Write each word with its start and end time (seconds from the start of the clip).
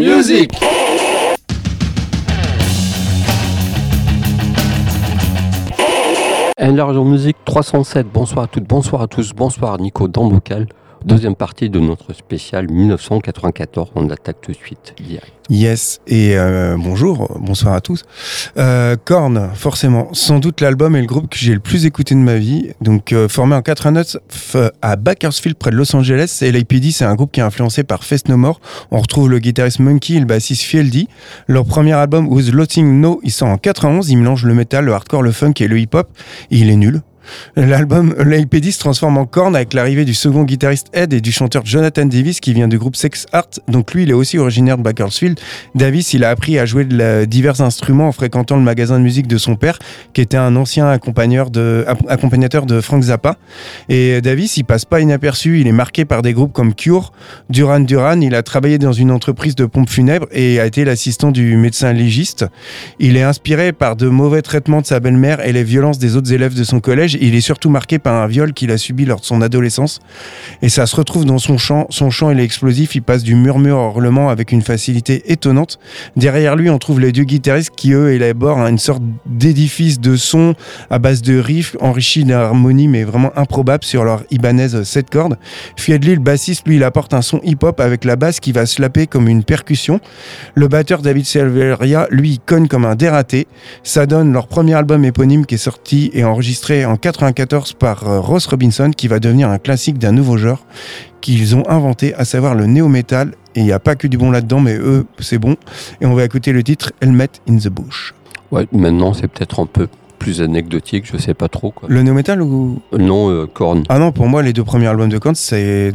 Music 0.00 0.52
Enlarge 6.60 6.94
your 6.94 7.04
music 7.04 7.36
307, 7.44 8.06
bonsoir 8.12 8.44
à 8.44 8.46
toutes, 8.46 8.64
bonsoir 8.64 9.02
à 9.02 9.08
tous, 9.08 9.32
bonsoir 9.32 9.78
Nico 9.78 10.06
dans 10.06 10.28
le 10.28 10.34
vocal. 10.34 10.66
Deuxième 11.04 11.34
partie 11.34 11.68
de 11.68 11.78
notre 11.80 12.14
spécial 12.14 12.66
1994, 12.70 13.90
on 13.94 14.08
attaque 14.08 14.40
tout 14.40 14.52
de 14.52 14.56
suite 14.56 14.94
direct. 15.06 15.34
Yes, 15.50 16.00
et 16.06 16.38
euh, 16.38 16.76
bonjour, 16.78 17.36
bonsoir 17.38 17.74
à 17.74 17.82
tous. 17.82 18.04
Euh, 18.56 18.96
Korn, 19.04 19.50
forcément, 19.52 20.08
sans 20.12 20.38
doute 20.38 20.62
l'album 20.62 20.96
et 20.96 21.02
le 21.02 21.06
groupe 21.06 21.28
que 21.28 21.36
j'ai 21.36 21.52
le 21.52 21.60
plus 21.60 21.84
écouté 21.84 22.14
de 22.14 22.20
ma 22.20 22.36
vie. 22.36 22.70
Donc, 22.80 23.12
euh, 23.12 23.28
formé 23.28 23.54
en 23.54 23.60
89 23.60 24.56
à 24.80 24.96
Bakersfield, 24.96 25.58
près 25.58 25.70
de 25.70 25.76
Los 25.76 25.94
Angeles, 25.94 26.38
LAPD, 26.40 26.90
c'est 26.90 27.04
un 27.04 27.14
groupe 27.16 27.32
qui 27.32 27.40
est 27.40 27.44
influencé 27.44 27.84
par 27.84 28.02
Fest 28.02 28.30
No 28.30 28.38
More. 28.38 28.58
On 28.90 28.98
retrouve 28.98 29.28
le 29.28 29.40
guitariste 29.40 29.80
Monkey 29.80 30.14
et 30.14 30.20
le 30.20 30.26
bassiste 30.26 30.62
Fieldy. 30.62 31.08
Leur 31.48 31.66
premier 31.66 31.92
album, 31.92 32.28
Was 32.28 32.50
Lotting 32.50 33.00
No, 33.00 33.20
il 33.22 33.30
sort 33.30 33.48
en 33.48 33.58
91. 33.58 34.08
Il 34.08 34.16
mélange 34.16 34.46
le 34.46 34.54
metal, 34.54 34.86
le 34.86 34.94
hardcore, 34.94 35.22
le 35.22 35.32
funk 35.32 35.52
et 35.60 35.68
le 35.68 35.78
hip-hop. 35.78 36.08
Il 36.50 36.70
est 36.70 36.76
nul. 36.76 37.02
L'album 37.56 38.14
l'APD 38.18 38.70
se 38.70 38.78
transforme 38.78 39.18
en 39.18 39.26
corne 39.26 39.56
avec 39.56 39.74
l'arrivée 39.74 40.04
du 40.04 40.14
second 40.14 40.44
guitariste 40.44 40.88
Ed 40.92 41.12
et 41.12 41.20
du 41.20 41.32
chanteur 41.32 41.64
Jonathan 41.64 42.06
Davis 42.06 42.40
qui 42.40 42.52
vient 42.52 42.68
du 42.68 42.78
groupe 42.78 42.96
Sex 42.96 43.26
Art. 43.32 43.48
Donc 43.68 43.94
lui, 43.94 44.04
il 44.04 44.10
est 44.10 44.14
aussi 44.14 44.38
originaire 44.38 44.78
de 44.78 44.82
Bakersfield. 44.82 45.38
Davis, 45.74 46.14
il 46.14 46.24
a 46.24 46.30
appris 46.30 46.58
à 46.58 46.66
jouer 46.66 46.84
de 46.84 47.24
divers 47.24 47.60
instruments 47.60 48.08
en 48.08 48.12
fréquentant 48.12 48.56
le 48.56 48.62
magasin 48.62 48.98
de 48.98 49.04
musique 49.04 49.26
de 49.26 49.38
son 49.38 49.56
père, 49.56 49.78
qui 50.12 50.20
était 50.20 50.36
un 50.36 50.56
ancien 50.56 50.88
accompagnateur 50.88 51.50
de, 51.50 51.84
accompagnateur 52.08 52.66
de 52.66 52.80
Frank 52.80 53.02
Zappa. 53.02 53.36
Et 53.88 54.20
Davis, 54.20 54.56
il 54.56 54.64
passe 54.64 54.84
pas 54.84 55.00
inaperçu. 55.00 55.60
Il 55.60 55.66
est 55.66 55.72
marqué 55.72 56.04
par 56.04 56.22
des 56.22 56.32
groupes 56.32 56.52
comme 56.52 56.74
Cure, 56.74 57.12
Duran 57.50 57.80
Duran. 57.80 58.20
Il 58.20 58.34
a 58.34 58.42
travaillé 58.42 58.78
dans 58.78 58.92
une 58.92 59.10
entreprise 59.10 59.54
de 59.54 59.66
pompes 59.66 59.90
funèbres 59.90 60.26
et 60.32 60.60
a 60.60 60.66
été 60.66 60.84
l'assistant 60.84 61.30
du 61.30 61.56
médecin 61.56 61.92
légiste. 61.92 62.46
Il 62.98 63.16
est 63.16 63.22
inspiré 63.22 63.72
par 63.72 63.96
de 63.96 64.08
mauvais 64.08 64.42
traitements 64.42 64.80
de 64.80 64.86
sa 64.86 65.00
belle-mère 65.00 65.44
et 65.46 65.52
les 65.52 65.64
violences 65.64 65.98
des 65.98 66.16
autres 66.16 66.32
élèves 66.32 66.54
de 66.54 66.64
son 66.64 66.80
collège 66.80 67.13
il 67.20 67.34
est 67.34 67.40
surtout 67.40 67.70
marqué 67.70 67.98
par 67.98 68.14
un 68.14 68.26
viol 68.26 68.52
qu'il 68.52 68.70
a 68.70 68.78
subi 68.78 69.04
lors 69.04 69.20
de 69.20 69.24
son 69.24 69.42
adolescence. 69.42 70.00
Et 70.62 70.68
ça 70.68 70.86
se 70.86 70.96
retrouve 70.96 71.24
dans 71.24 71.38
son 71.38 71.58
chant. 71.58 71.86
Son 71.90 72.10
chant, 72.10 72.30
est 72.30 72.42
explosif. 72.42 72.94
Il 72.94 73.02
passe 73.02 73.22
du 73.22 73.34
murmure 73.34 73.78
au 73.78 73.90
hurlement 73.90 74.30
avec 74.30 74.52
une 74.52 74.62
facilité 74.62 75.32
étonnante. 75.32 75.78
Derrière 76.16 76.56
lui, 76.56 76.70
on 76.70 76.78
trouve 76.78 77.00
les 77.00 77.12
deux 77.12 77.24
guitaristes 77.24 77.72
qui, 77.76 77.92
eux, 77.92 78.12
élaborent 78.12 78.58
une 78.66 78.78
sorte 78.78 79.02
d'édifice 79.26 80.00
de 80.00 80.16
son 80.16 80.54
à 80.90 80.98
base 80.98 81.22
de 81.22 81.38
riffs 81.38 81.76
enrichis 81.80 82.24
d'harmonie, 82.24 82.88
mais 82.88 83.04
vraiment 83.04 83.32
improbable 83.36 83.84
sur 83.84 84.04
leur 84.04 84.24
Ibanez 84.30 84.84
7 84.84 85.10
cordes. 85.10 85.38
Fiedley, 85.76 86.14
le 86.14 86.20
bassiste, 86.20 86.66
lui, 86.66 86.76
il 86.76 86.84
apporte 86.84 87.14
un 87.14 87.22
son 87.22 87.40
hip-hop 87.44 87.80
avec 87.80 88.04
la 88.04 88.16
basse 88.16 88.40
qui 88.40 88.52
va 88.52 88.66
slapper 88.66 89.06
comme 89.06 89.28
une 89.28 89.44
percussion. 89.44 90.00
Le 90.54 90.68
batteur 90.68 91.02
David 91.02 91.26
Silveria, 91.26 92.06
lui, 92.10 92.30
il 92.32 92.40
cogne 92.40 92.68
comme 92.68 92.84
un 92.84 92.94
dératé. 92.94 93.46
Ça 93.82 94.06
donne 94.06 94.32
leur 94.32 94.46
premier 94.46 94.74
album 94.74 95.04
éponyme 95.04 95.46
qui 95.46 95.56
est 95.56 95.58
sorti 95.58 96.10
et 96.14 96.24
enregistré 96.24 96.84
en 96.84 96.96
94 97.04 97.74
par 97.74 98.08
euh, 98.08 98.18
Ross 98.18 98.46
Robinson 98.46 98.90
qui 98.90 99.08
va 99.08 99.18
devenir 99.18 99.50
un 99.50 99.58
classique 99.58 99.98
d'un 99.98 100.12
nouveau 100.12 100.38
genre 100.38 100.64
qu'ils 101.20 101.54
ont 101.54 101.68
inventé, 101.68 102.14
à 102.14 102.24
savoir 102.24 102.54
le 102.54 102.64
néo-metal. 102.64 103.34
Et 103.54 103.60
il 103.60 103.64
n'y 103.66 103.72
a 103.72 103.78
pas 103.78 103.94
que 103.94 104.06
du 104.06 104.16
bon 104.16 104.30
là-dedans, 104.30 104.60
mais 104.60 104.74
eux, 104.78 105.04
c'est 105.18 105.36
bon. 105.36 105.56
Et 106.00 106.06
on 106.06 106.14
va 106.14 106.24
écouter 106.24 106.52
le 106.52 106.62
titre 106.62 106.92
Helmet 107.02 107.28
in 107.46 107.58
the 107.58 107.68
Bush. 107.68 108.14
Ouais, 108.50 108.66
maintenant 108.72 109.12
c'est 109.12 109.28
peut-être 109.28 109.60
un 109.60 109.66
peu 109.66 109.86
plus 110.18 110.40
anecdotique, 110.40 111.04
je 111.04 111.18
sais 111.18 111.34
pas 111.34 111.48
trop. 111.48 111.72
Quoi. 111.72 111.90
Le 111.90 112.02
néo-metal 112.02 112.40
ou? 112.40 112.80
Non, 112.98 113.30
euh, 113.30 113.46
Korn. 113.52 113.82
Ah 113.90 113.98
non, 113.98 114.10
pour 114.10 114.26
moi, 114.26 114.42
les 114.42 114.54
deux 114.54 114.64
premiers 114.64 114.86
albums 114.86 115.10
de 115.10 115.18
Korn, 115.18 115.34
c'est 115.34 115.92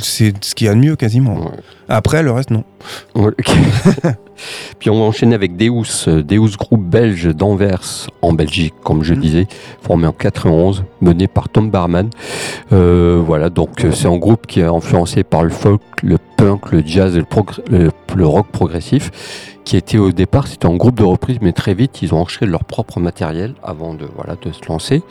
c'est 0.00 0.32
ce 0.44 0.54
qu'il 0.54 0.66
y 0.66 0.70
a 0.70 0.74
de 0.74 0.78
mieux 0.78 0.96
quasiment. 0.96 1.52
Après, 1.88 2.22
le 2.22 2.32
reste, 2.32 2.50
non. 2.50 2.64
Puis 4.78 4.90
on 4.90 4.98
va 4.98 5.04
enchaîner 5.04 5.34
avec 5.34 5.56
Deus, 5.56 6.06
Deus 6.06 6.56
groupe 6.58 6.84
belge 6.84 7.26
d'Anvers, 7.34 8.08
en 8.22 8.32
Belgique, 8.32 8.74
comme 8.82 9.02
je 9.02 9.14
mm. 9.14 9.20
disais, 9.20 9.46
formé 9.82 10.06
en 10.06 10.12
91, 10.12 10.84
mené 11.00 11.28
par 11.28 11.48
Tom 11.48 11.70
Barman. 11.70 12.10
Euh, 12.72 13.22
voilà, 13.24 13.50
donc 13.50 13.84
euh, 13.84 13.92
c'est 13.92 14.08
un 14.08 14.16
groupe 14.16 14.46
qui 14.46 14.60
est 14.60 14.64
influencé 14.64 15.22
par 15.22 15.42
le 15.42 15.50
folk, 15.50 15.82
le 16.02 16.18
punk, 16.36 16.72
le 16.72 16.82
jazz 16.84 17.16
et 17.16 17.22
le 18.16 18.26
rock 18.26 18.46
progressif 18.48 19.10
qui 19.64 19.76
était 19.76 19.98
au 19.98 20.12
départ, 20.12 20.46
c'était 20.46 20.66
un 20.66 20.76
groupe 20.76 20.96
de 20.96 21.04
reprise, 21.04 21.38
mais 21.40 21.52
très 21.52 21.74
vite, 21.74 22.02
ils 22.02 22.14
ont 22.14 22.18
enregistré 22.18 22.46
leur 22.46 22.64
propre 22.64 23.00
matériel 23.00 23.54
avant 23.62 23.94
de, 23.94 24.06
voilà, 24.14 24.36
de 24.40 24.52
se 24.52 24.60
lancer 24.68 25.02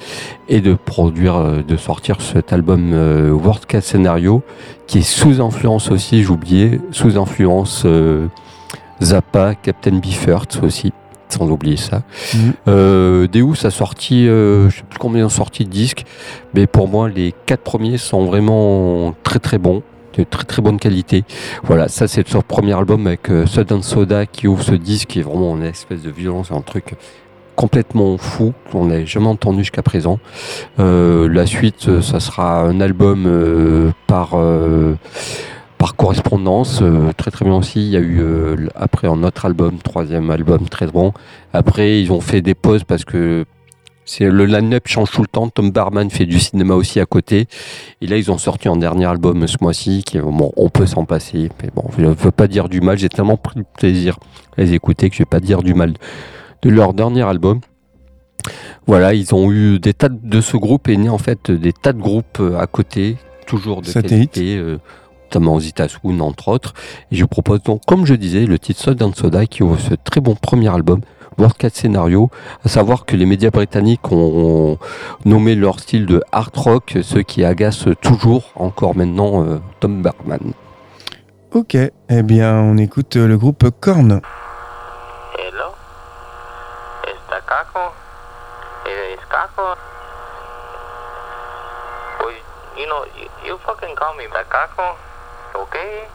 et 0.47 0.61
de 0.61 0.75
produire, 0.75 1.35
euh, 1.35 1.63
de 1.63 1.75
sortir 1.75 2.21
cet 2.21 2.53
album 2.53 2.91
euh, 2.93 3.31
World 3.31 3.65
Case 3.65 3.85
Scenario, 3.85 4.43
qui 4.87 4.99
est 4.99 5.01
sous 5.01 5.41
influence 5.41 5.89
aussi, 5.91 6.23
j'oubliais, 6.23 6.79
sous 6.91 7.17
influence 7.17 7.83
euh, 7.85 8.27
Zappa, 9.01 9.55
Captain 9.55 9.97
Beefheart 9.97 10.59
aussi 10.63 10.93
sans 11.29 11.49
oublier 11.49 11.77
ça. 11.77 12.03
Mhm. 12.35 12.53
Euh, 12.67 13.27
Deus 13.27 13.65
a 13.65 13.71
sorti, 13.71 14.25
je 14.27 14.69
sais 14.69 14.83
plus 14.87 14.99
combien 14.99 15.25
ont 15.25 15.29
sorti 15.29 15.65
de 15.65 15.69
disques, 15.71 16.03
mais 16.53 16.67
pour 16.67 16.87
moi 16.87 17.09
les 17.09 17.33
quatre 17.47 17.63
premiers 17.63 17.97
sont 17.97 18.25
vraiment 18.25 19.15
très 19.23 19.39
très 19.39 19.57
bons 19.57 19.81
de 20.21 20.23
très 20.23 20.43
très 20.43 20.61
bonne 20.61 20.79
qualité. 20.79 21.23
Voilà, 21.63 21.87
ça 21.87 22.07
c'est 22.07 22.27
son 22.27 22.41
premier 22.41 22.73
album 22.73 23.07
avec 23.07 23.29
euh, 23.29 23.45
Sudden 23.45 23.81
Soda 23.81 24.25
qui 24.25 24.47
ouvre 24.47 24.63
ce 24.63 24.73
disque 24.75 25.09
qui 25.09 25.19
est 25.19 25.23
vraiment 25.23 25.55
une 25.55 25.63
espèce 25.63 26.01
de 26.01 26.09
violence, 26.09 26.51
un 26.51 26.61
truc 26.61 26.95
complètement 27.55 28.17
fou 28.17 28.53
qu'on 28.71 28.85
n'a 28.85 29.05
jamais 29.05 29.27
entendu 29.27 29.59
jusqu'à 29.59 29.83
présent. 29.83 30.19
Euh, 30.79 31.27
la 31.29 31.45
suite, 31.45 31.87
euh, 31.87 32.01
ça 32.01 32.19
sera 32.19 32.61
un 32.61 32.81
album 32.81 33.91
par 34.07 34.37
par 35.77 35.95
correspondance, 35.95 36.81
très 37.17 37.29
très 37.29 37.43
bien 37.43 37.55
aussi. 37.55 37.81
Il 37.81 37.89
y 37.89 37.97
a 37.97 37.99
eu 37.99 38.21
après 38.73 39.07
un 39.07 39.21
autre 39.23 39.45
album, 39.45 39.79
troisième 39.83 40.31
album, 40.31 40.69
très 40.69 40.87
bon. 40.87 41.11
Après, 41.51 41.99
ils 41.99 42.11
ont 42.11 42.21
fait 42.21 42.41
des 42.41 42.55
pauses 42.55 42.85
parce 42.85 43.03
que 43.03 43.45
c'est 44.05 44.29
le 44.29 44.45
line-up 44.45 44.87
change 44.87 45.11
tout 45.11 45.21
le 45.21 45.27
temps. 45.27 45.49
Tom 45.49 45.71
Barman 45.71 46.09
fait 46.09 46.25
du 46.25 46.39
cinéma 46.39 46.75
aussi 46.75 46.99
à 46.99 47.05
côté. 47.05 47.47
Et 48.01 48.07
là, 48.07 48.17
ils 48.17 48.31
ont 48.31 48.37
sorti 48.37 48.67
un 48.67 48.75
dernier 48.75 49.05
album 49.05 49.47
ce 49.47 49.57
mois-ci 49.61 50.03
qui 50.03 50.19
bon, 50.19 50.51
on 50.57 50.69
peut 50.69 50.85
s'en 50.85 51.05
passer. 51.05 51.49
Mais 51.61 51.69
bon, 51.73 51.85
je 51.97 52.03
ne 52.03 52.09
veux 52.09 52.31
pas 52.31 52.47
dire 52.47 52.69
du 52.69 52.81
mal. 52.81 52.97
J'ai 52.97 53.09
tellement 53.09 53.37
pris 53.37 53.59
de 53.59 53.65
plaisir 53.77 54.17
à 54.57 54.61
les 54.61 54.73
écouter 54.73 55.09
que 55.09 55.15
je 55.15 55.21
vais 55.21 55.29
pas 55.29 55.39
dire 55.39 55.63
du 55.63 55.73
mal 55.73 55.93
de 56.61 56.69
leur 56.69 56.93
dernier 56.93 57.23
album. 57.23 57.59
Voilà, 58.87 59.13
ils 59.13 59.33
ont 59.33 59.51
eu 59.51 59.79
des 59.79 59.93
tas 59.93 60.09
de 60.09 60.41
ce 60.41 60.57
groupe 60.57 60.89
est 60.89 60.97
né 60.97 61.07
en 61.07 61.17
fait 61.17 61.49
des 61.49 61.71
tas 61.71 61.93
de 61.93 62.01
groupes 62.01 62.39
euh, 62.41 62.59
à 62.59 62.67
côté, 62.67 63.15
toujours 63.47 63.81
de 63.81 63.89
qualité, 63.89 64.57
euh, 64.57 64.79
notamment 65.25 65.57
entre 66.19 66.47
autres. 66.49 66.73
Et 67.11 67.15
je 67.15 67.21
vous 67.21 67.29
propose 67.29 67.63
donc, 67.63 67.81
comme 67.85 68.05
je 68.05 68.15
disais, 68.15 68.45
le 68.45 68.59
titre 68.59 68.81
Soda 68.81 69.09
Soda 69.15 69.45
qui 69.45 69.63
ouvre 69.63 69.79
ce 69.79 69.93
très 69.93 70.19
bon 70.19 70.35
premier 70.35 70.67
album 70.67 70.99
voire 71.37 71.55
quatre 71.55 71.75
scénarios, 71.75 72.29
à 72.63 72.69
savoir 72.69 73.05
que 73.05 73.15
les 73.15 73.25
médias 73.25 73.49
britanniques 73.49 74.11
ont 74.11 74.77
nommé 75.25 75.55
leur 75.55 75.79
style 75.79 76.05
de 76.05 76.23
hard 76.31 76.55
rock, 76.55 76.97
ce 77.01 77.19
qui 77.19 77.43
agace 77.43 77.85
toujours 78.01 78.51
encore 78.55 78.95
maintenant 78.95 79.43
euh, 79.43 79.59
Tom 79.79 80.01
Bergman. 80.01 80.53
Ok, 81.51 81.75
eh 81.75 82.23
bien 82.23 82.55
on 82.55 82.77
écoute 82.77 83.15
le 83.15 83.37
groupe 83.37 83.69
Korn. 83.79 84.21
Hello, 85.37 85.75
¿Está 87.03 87.41
Caco? 87.45 87.93
¿Es 88.85 89.19
Caco? 89.29 89.75
Pues, 92.19 92.35
you 92.77 92.85
know, 92.85 93.05
you, 93.15 93.27
you 93.47 93.57
fucking 93.65 93.95
call 93.95 94.15
me 94.17 94.23
Caco, 94.49 94.97
okay? 95.55 96.07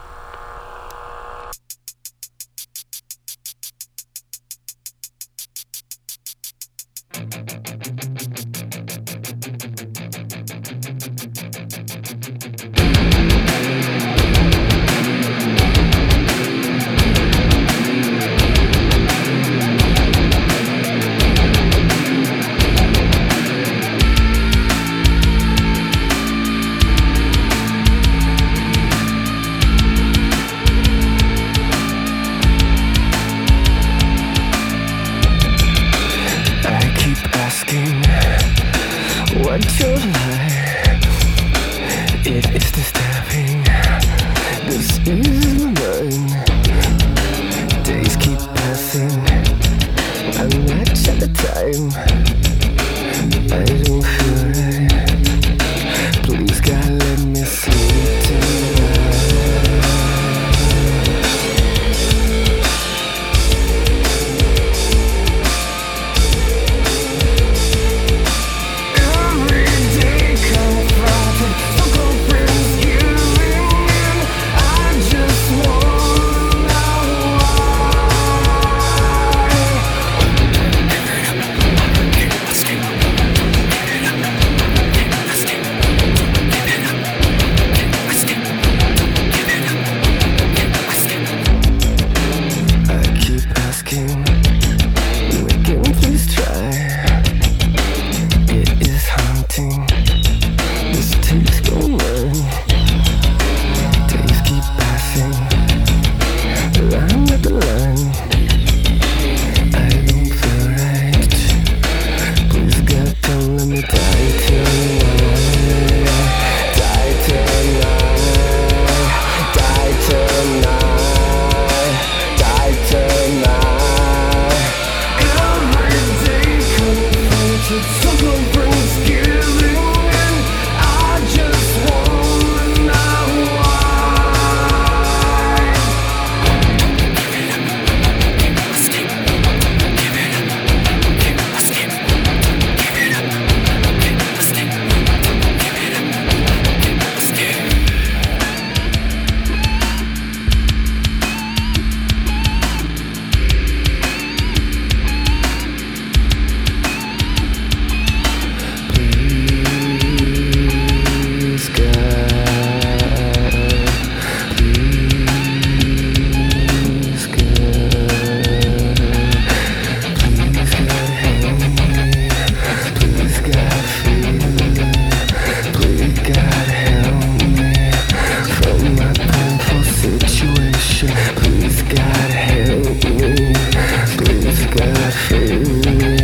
Hey. 185.39 186.18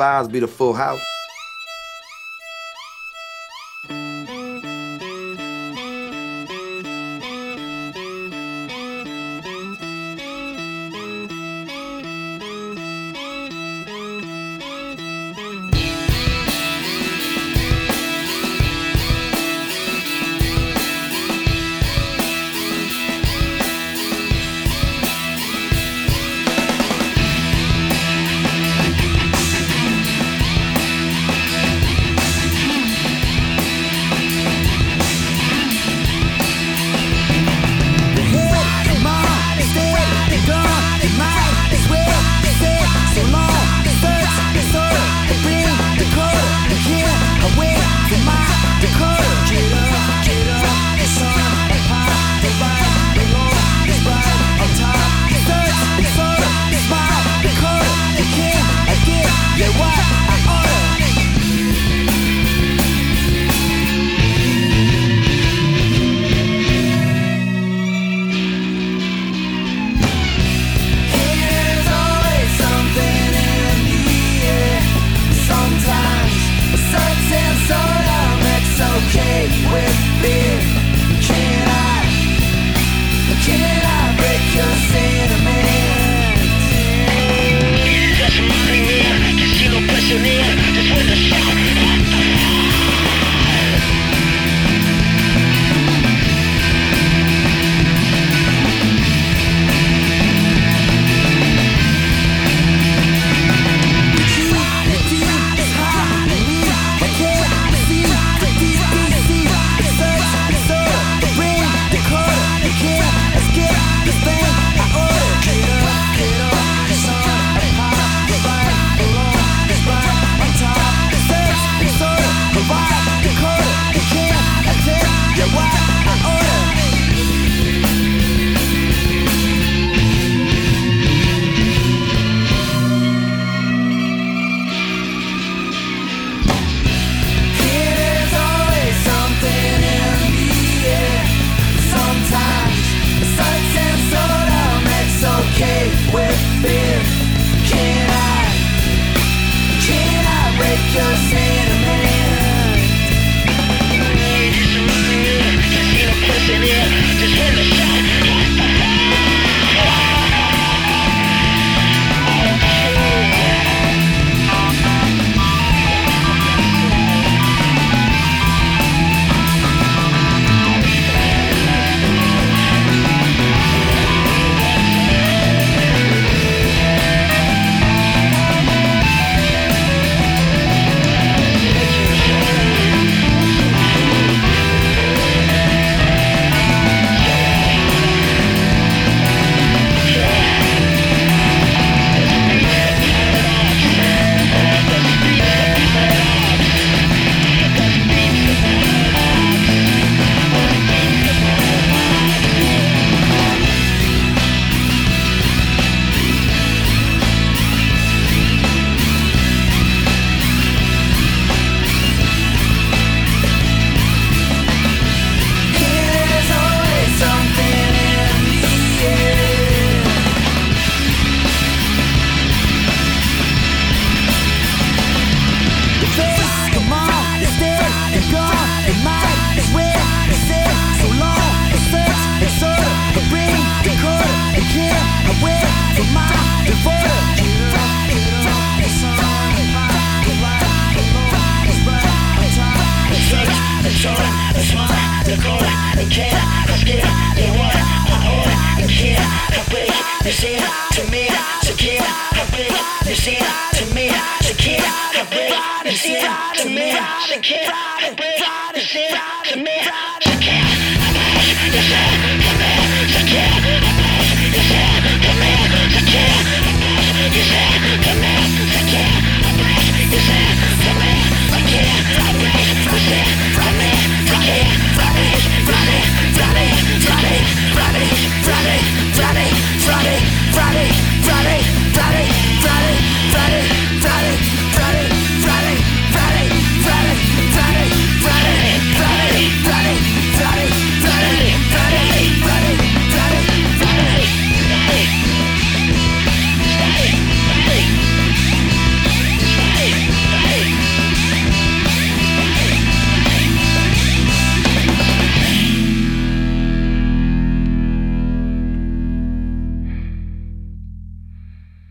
Fives 0.00 0.28
be 0.28 0.38
the 0.40 0.48
full 0.48 0.72
house. 0.72 0.98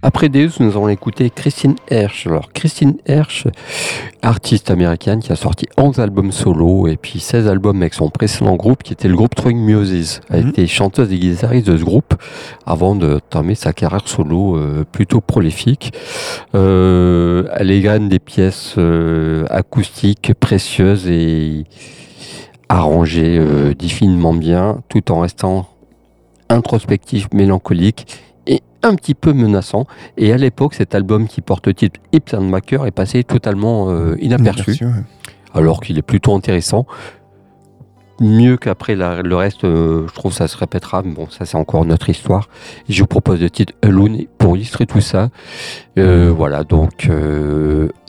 Après 0.01 0.29
Deus, 0.29 0.51
nous 0.61 0.71
allons 0.71 0.87
écouter 0.87 1.29
Christine 1.29 1.75
Hersch. 1.89 2.25
Alors, 2.25 2.53
Christine 2.53 2.95
Hersch, 3.05 3.47
artiste 4.21 4.71
américaine 4.71 5.19
qui 5.19 5.33
a 5.33 5.35
sorti 5.35 5.65
11 5.77 5.99
albums 5.99 6.31
solo 6.31 6.87
et 6.87 6.95
puis 6.95 7.19
16 7.19 7.49
albums 7.49 7.81
avec 7.81 7.93
son 7.93 8.09
précédent 8.09 8.55
groupe 8.55 8.81
qui 8.81 8.93
était 8.93 9.09
le 9.09 9.17
groupe 9.17 9.35
Throwing 9.35 9.57
Muses. 9.59 10.21
Elle 10.29 10.43
Mhm. 10.43 10.49
était 10.51 10.67
chanteuse 10.67 11.11
et 11.11 11.19
guitariste 11.19 11.67
de 11.67 11.75
ce 11.75 11.83
groupe 11.83 12.13
avant 12.65 12.95
de 12.95 13.19
terminer 13.29 13.55
sa 13.55 13.73
carrière 13.73 14.07
solo 14.07 14.55
euh, 14.55 14.85
plutôt 14.89 15.19
prolifique. 15.19 15.91
Euh, 16.55 17.49
elle 17.57 17.69
égrène 17.69 18.07
des 18.07 18.19
pièces 18.19 18.75
euh, 18.77 19.45
acoustiques 19.49 20.33
précieuses 20.39 21.07
et 21.09 21.65
arrangées 22.69 23.43
difficilement 23.77 24.33
bien 24.33 24.81
tout 24.87 25.11
en 25.11 25.21
restant 25.21 25.67
introspectif, 26.49 27.27
mélancolique 27.33 28.05
un 28.83 28.95
petit 28.95 29.15
peu 29.15 29.33
menaçant. 29.33 29.85
Et 30.17 30.31
à 30.33 30.37
l'époque, 30.37 30.73
cet 30.73 30.95
album 30.95 31.27
qui 31.27 31.41
porte 31.41 31.67
le 31.67 31.73
titre 31.73 31.99
Maker 32.39 32.85
est 32.85 32.91
passé 32.91 33.23
totalement 33.23 33.89
euh, 33.89 34.15
inaperçu, 34.19 34.85
ouais. 34.85 34.91
alors 35.53 35.81
qu'il 35.81 35.97
est 35.97 36.03
plutôt 36.03 36.35
intéressant. 36.35 36.85
Mieux 38.21 38.57
qu'après 38.57 38.95
le 38.95 39.35
reste, 39.35 39.63
euh, 39.63 40.05
je 40.09 40.13
trouve 40.13 40.33
ça 40.33 40.49
se 40.49 40.57
répétera, 40.57 41.03
mais 41.03 41.13
bon, 41.13 41.29
ça 41.29 41.45
c'est 41.45 41.55
encore 41.55 41.85
notre 41.85 42.09
histoire. 42.09 42.49
Je 42.89 42.99
vous 42.99 43.07
propose 43.07 43.39
le 43.39 43.49
titre 43.49 43.73
Alone 43.81 44.25
pour 44.37 44.57
illustrer 44.57 44.85
tout 44.85 44.99
ça. 44.99 45.29
Euh, 45.97 46.29
voilà, 46.35 46.65
donc 46.65 47.09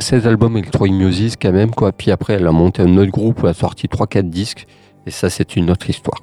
16 0.00 0.26
albums 0.26 0.56
Electronic 0.56 0.94
Music 0.94 1.38
quand 1.40 1.52
même, 1.52 1.70
quoi. 1.70 1.92
Puis 1.92 2.10
après, 2.10 2.34
elle 2.34 2.46
a 2.48 2.52
monté 2.52 2.82
un 2.82 2.96
autre 2.96 3.12
groupe, 3.12 3.40
elle 3.44 3.50
a 3.50 3.54
sorti 3.54 3.86
3-4 3.86 4.28
disques, 4.28 4.66
et 5.06 5.12
ça 5.12 5.30
c'est 5.30 5.54
une 5.54 5.70
autre 5.70 5.88
histoire. 5.88 6.18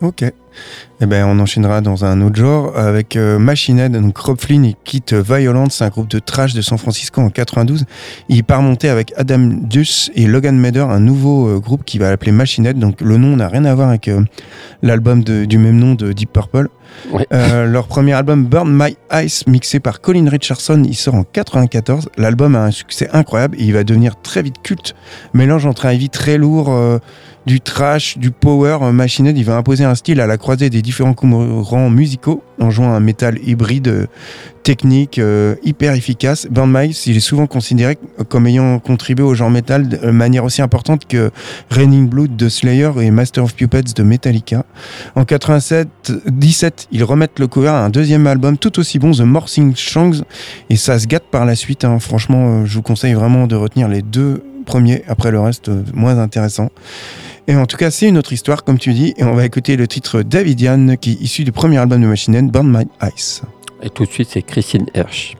Ok. 0.00 0.24
Eh 1.00 1.06
ben, 1.06 1.26
on 1.26 1.40
enchaînera 1.40 1.80
dans 1.80 2.04
un 2.04 2.20
autre 2.20 2.36
genre 2.36 2.78
avec 2.78 3.16
euh, 3.16 3.38
Machine 3.38 3.80
Head. 3.80 3.92
Donc, 3.92 4.16
Rob 4.18 4.40
Flynn, 4.40 4.64
il 4.64 4.76
quitte 4.84 5.14
Violent, 5.14 5.66
c'est 5.68 5.82
un 5.82 5.88
groupe 5.88 6.08
de 6.08 6.20
trash 6.20 6.54
de 6.54 6.62
San 6.62 6.78
Francisco 6.78 7.20
en 7.20 7.28
92. 7.28 7.86
Il 8.28 8.44
part 8.44 8.62
monter 8.62 8.88
avec 8.88 9.12
Adam 9.16 9.40
Duss 9.40 10.12
et 10.14 10.26
Logan 10.26 10.56
Mader, 10.56 10.86
un 10.88 11.00
nouveau 11.00 11.48
euh, 11.48 11.58
groupe 11.58 11.84
qui 11.84 11.98
va 11.98 12.10
l'appeler 12.10 12.30
Machine 12.30 12.66
Head. 12.66 12.78
Donc, 12.78 13.00
le 13.00 13.16
nom 13.16 13.36
n'a 13.36 13.48
rien 13.48 13.64
à 13.64 13.74
voir 13.74 13.88
avec 13.88 14.06
euh, 14.06 14.22
l'album 14.82 15.24
du 15.24 15.58
même 15.58 15.76
nom 15.76 15.94
de 15.94 16.12
Deep 16.12 16.32
Purple. 16.32 16.68
Ouais. 17.10 17.26
Euh, 17.32 17.66
leur 17.66 17.88
premier 17.88 18.12
album, 18.12 18.44
Burn 18.44 18.70
My 18.70 18.96
Ice, 19.24 19.46
mixé 19.46 19.80
par 19.80 20.00
Colin 20.00 20.28
Richardson, 20.28 20.84
il 20.86 20.94
sort 20.94 21.14
en 21.14 21.24
94. 21.24 22.10
L'album 22.16 22.54
a 22.54 22.64
un 22.64 22.70
succès 22.70 23.08
incroyable 23.12 23.56
et 23.58 23.64
il 23.64 23.72
va 23.72 23.82
devenir 23.82 24.20
très 24.22 24.42
vite 24.42 24.56
culte. 24.62 24.94
Mélange 25.32 25.66
entre 25.66 25.86
un 25.86 25.90
heavy 25.90 26.10
très 26.10 26.36
lourd, 26.38 27.00
du 27.46 27.60
trash, 27.60 28.18
du 28.18 28.30
power. 28.30 28.92
Machine 28.92 29.26
Head, 29.26 29.38
il 29.38 29.44
va 29.44 29.56
imposer 29.56 29.84
un 29.84 29.94
style 29.94 30.20
à 30.20 30.26
la 30.26 30.36
croisée 30.42 30.68
des 30.70 30.82
différents 30.82 31.14
courants 31.14 31.88
musicaux 31.88 32.42
en 32.60 32.70
jouant 32.70 32.92
un 32.92 33.00
métal 33.00 33.38
hybride, 33.46 34.08
technique, 34.64 35.18
euh, 35.18 35.54
hyper 35.62 35.94
efficace. 35.94 36.48
Burn 36.50 36.76
Ice, 36.84 37.06
il 37.06 37.16
est 37.16 37.20
souvent 37.20 37.46
considéré 37.46 37.96
comme 38.28 38.46
ayant 38.48 38.80
contribué 38.80 39.24
au 39.24 39.34
genre 39.34 39.50
métal 39.50 39.88
de 39.88 40.10
manière 40.10 40.44
aussi 40.44 40.60
importante 40.60 41.06
que 41.06 41.30
Raining 41.70 42.08
Blood 42.08 42.36
de 42.36 42.48
Slayer 42.48 42.90
et 43.00 43.10
Master 43.12 43.44
of 43.44 43.54
Puppets 43.54 43.94
de 43.94 44.02
Metallica. 44.02 44.66
En 45.14 45.24
87, 45.24 45.88
17, 46.26 46.88
ils 46.90 47.04
remettent 47.04 47.38
le 47.38 47.46
cover 47.46 47.68
à 47.68 47.84
un 47.84 47.90
deuxième 47.90 48.26
album 48.26 48.58
tout 48.58 48.78
aussi 48.80 48.98
bon, 48.98 49.12
The 49.12 49.20
Morning 49.20 49.74
Songs, 49.76 50.22
et 50.70 50.76
ça 50.76 50.98
se 50.98 51.06
gâte 51.06 51.24
par 51.30 51.46
la 51.46 51.54
suite. 51.54 51.84
hein. 51.84 52.00
Franchement, 52.00 52.62
euh, 52.62 52.64
je 52.66 52.74
vous 52.74 52.82
conseille 52.82 53.14
vraiment 53.14 53.46
de 53.46 53.54
retenir 53.54 53.88
les 53.88 54.02
deux 54.02 54.42
premiers, 54.66 55.04
après 55.06 55.30
le 55.30 55.40
reste, 55.40 55.68
euh, 55.68 55.82
moins 55.94 56.18
intéressant. 56.18 56.70
Et 57.48 57.56
en 57.56 57.66
tout 57.66 57.76
cas, 57.76 57.90
c'est 57.90 58.08
une 58.08 58.18
autre 58.18 58.32
histoire, 58.32 58.62
comme 58.64 58.78
tu 58.78 58.92
dis, 58.92 59.14
et 59.16 59.24
on 59.24 59.34
va 59.34 59.44
écouter 59.44 59.76
le 59.76 59.88
titre 59.88 60.22
Davidian, 60.22 60.96
qui 60.96 61.12
est 61.12 61.20
issu 61.20 61.44
du 61.44 61.52
premier 61.52 61.78
album 61.78 62.00
de 62.00 62.06
Machine 62.06 62.50
Burn 62.50 62.70
My 62.70 62.86
Ice. 63.14 63.42
Et 63.82 63.90
tout 63.90 64.04
de 64.04 64.10
suite, 64.10 64.28
c'est 64.30 64.42
Christine 64.42 64.86
Hersch. 64.94 65.34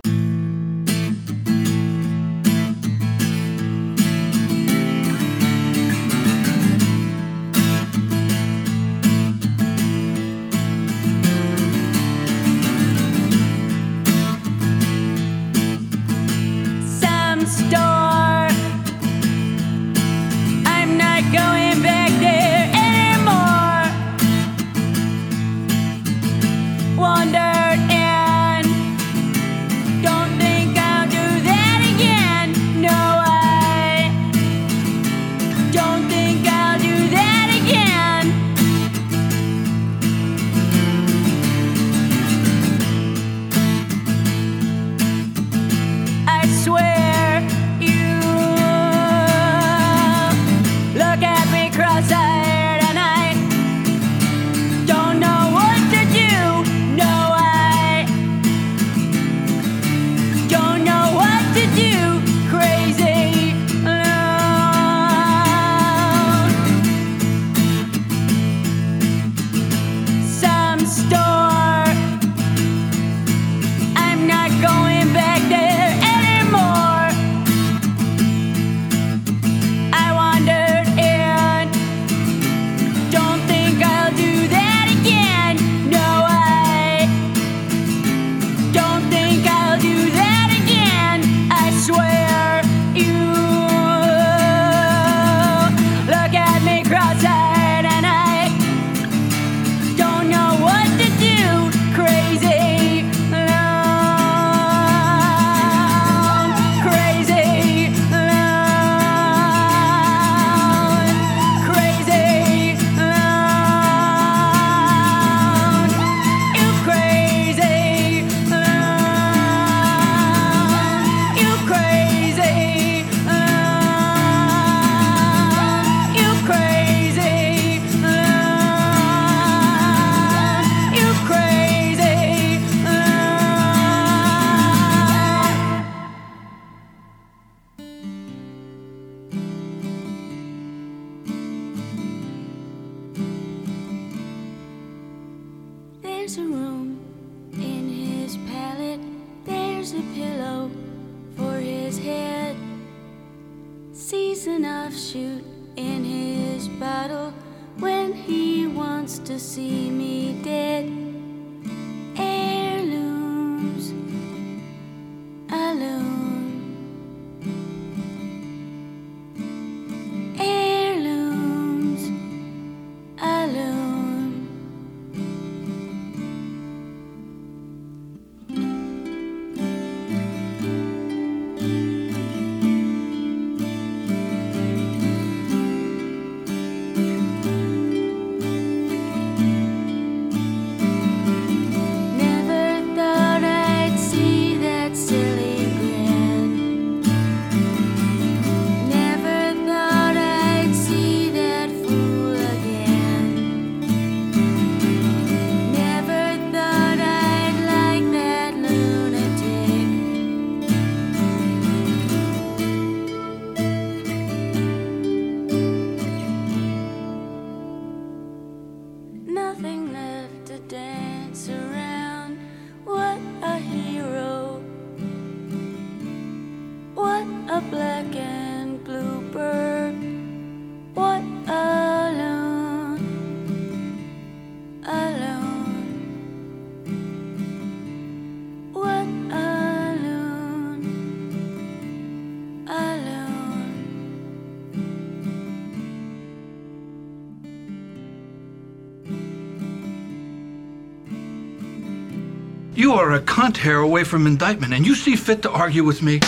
You 252.93 252.99
are 252.99 253.15
a 253.15 253.21
cunt 253.21 253.57
hair 253.57 253.79
away 253.79 254.05
from 254.05 254.27
indictment, 254.27 254.75
and 254.75 254.85
you 254.85 254.95
see 254.95 255.17
fit 255.17 255.41
to 255.45 255.51
argue 255.51 255.83
with 255.83 256.03
me? 256.03 256.21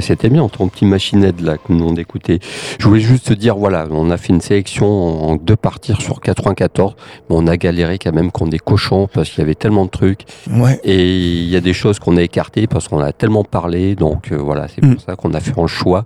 C'était 0.00 0.28
bien, 0.30 0.48
ton 0.48 0.68
petit 0.68 0.84
machinette 0.84 1.40
là 1.40 1.56
que 1.58 1.72
nous 1.72 1.84
on 1.86 1.94
écoutait. 1.96 2.38
Je 2.78 2.86
voulais 2.88 3.00
juste 3.00 3.26
te 3.28 3.34
dire, 3.34 3.56
voilà, 3.56 3.86
on 3.90 4.10
a 4.10 4.16
fait 4.16 4.32
une 4.32 4.40
sélection 4.40 4.86
en 4.86 5.36
deux 5.36 5.56
parties 5.56 5.94
sur 5.98 6.20
94, 6.20 6.94
mais 7.28 7.36
on 7.36 7.46
a 7.46 7.56
galéré 7.56 7.98
quand 7.98 8.12
même 8.12 8.30
qu'on 8.30 8.46
des 8.46 8.58
cochons 8.58 9.08
parce 9.12 9.30
qu'il 9.30 9.40
y 9.40 9.42
avait 9.42 9.54
tellement 9.54 9.84
de 9.84 9.90
trucs 9.90 10.22
Ouais. 10.50 10.80
et 10.84 11.08
il 11.08 11.48
y 11.48 11.56
a 11.56 11.60
des 11.60 11.72
choses 11.74 11.98
qu'on 11.98 12.16
a 12.16 12.22
écartées 12.22 12.66
parce 12.66 12.88
qu'on 12.88 13.00
a 13.00 13.12
tellement 13.12 13.44
parlé, 13.44 13.94
donc 13.94 14.32
euh, 14.32 14.36
voilà, 14.36 14.66
c'est 14.68 14.82
Mm. 14.84 14.94
pour 14.94 15.02
ça 15.04 15.16
qu'on 15.16 15.34
a 15.34 15.40
fait 15.40 15.58
un 15.58 15.66
choix. 15.66 16.04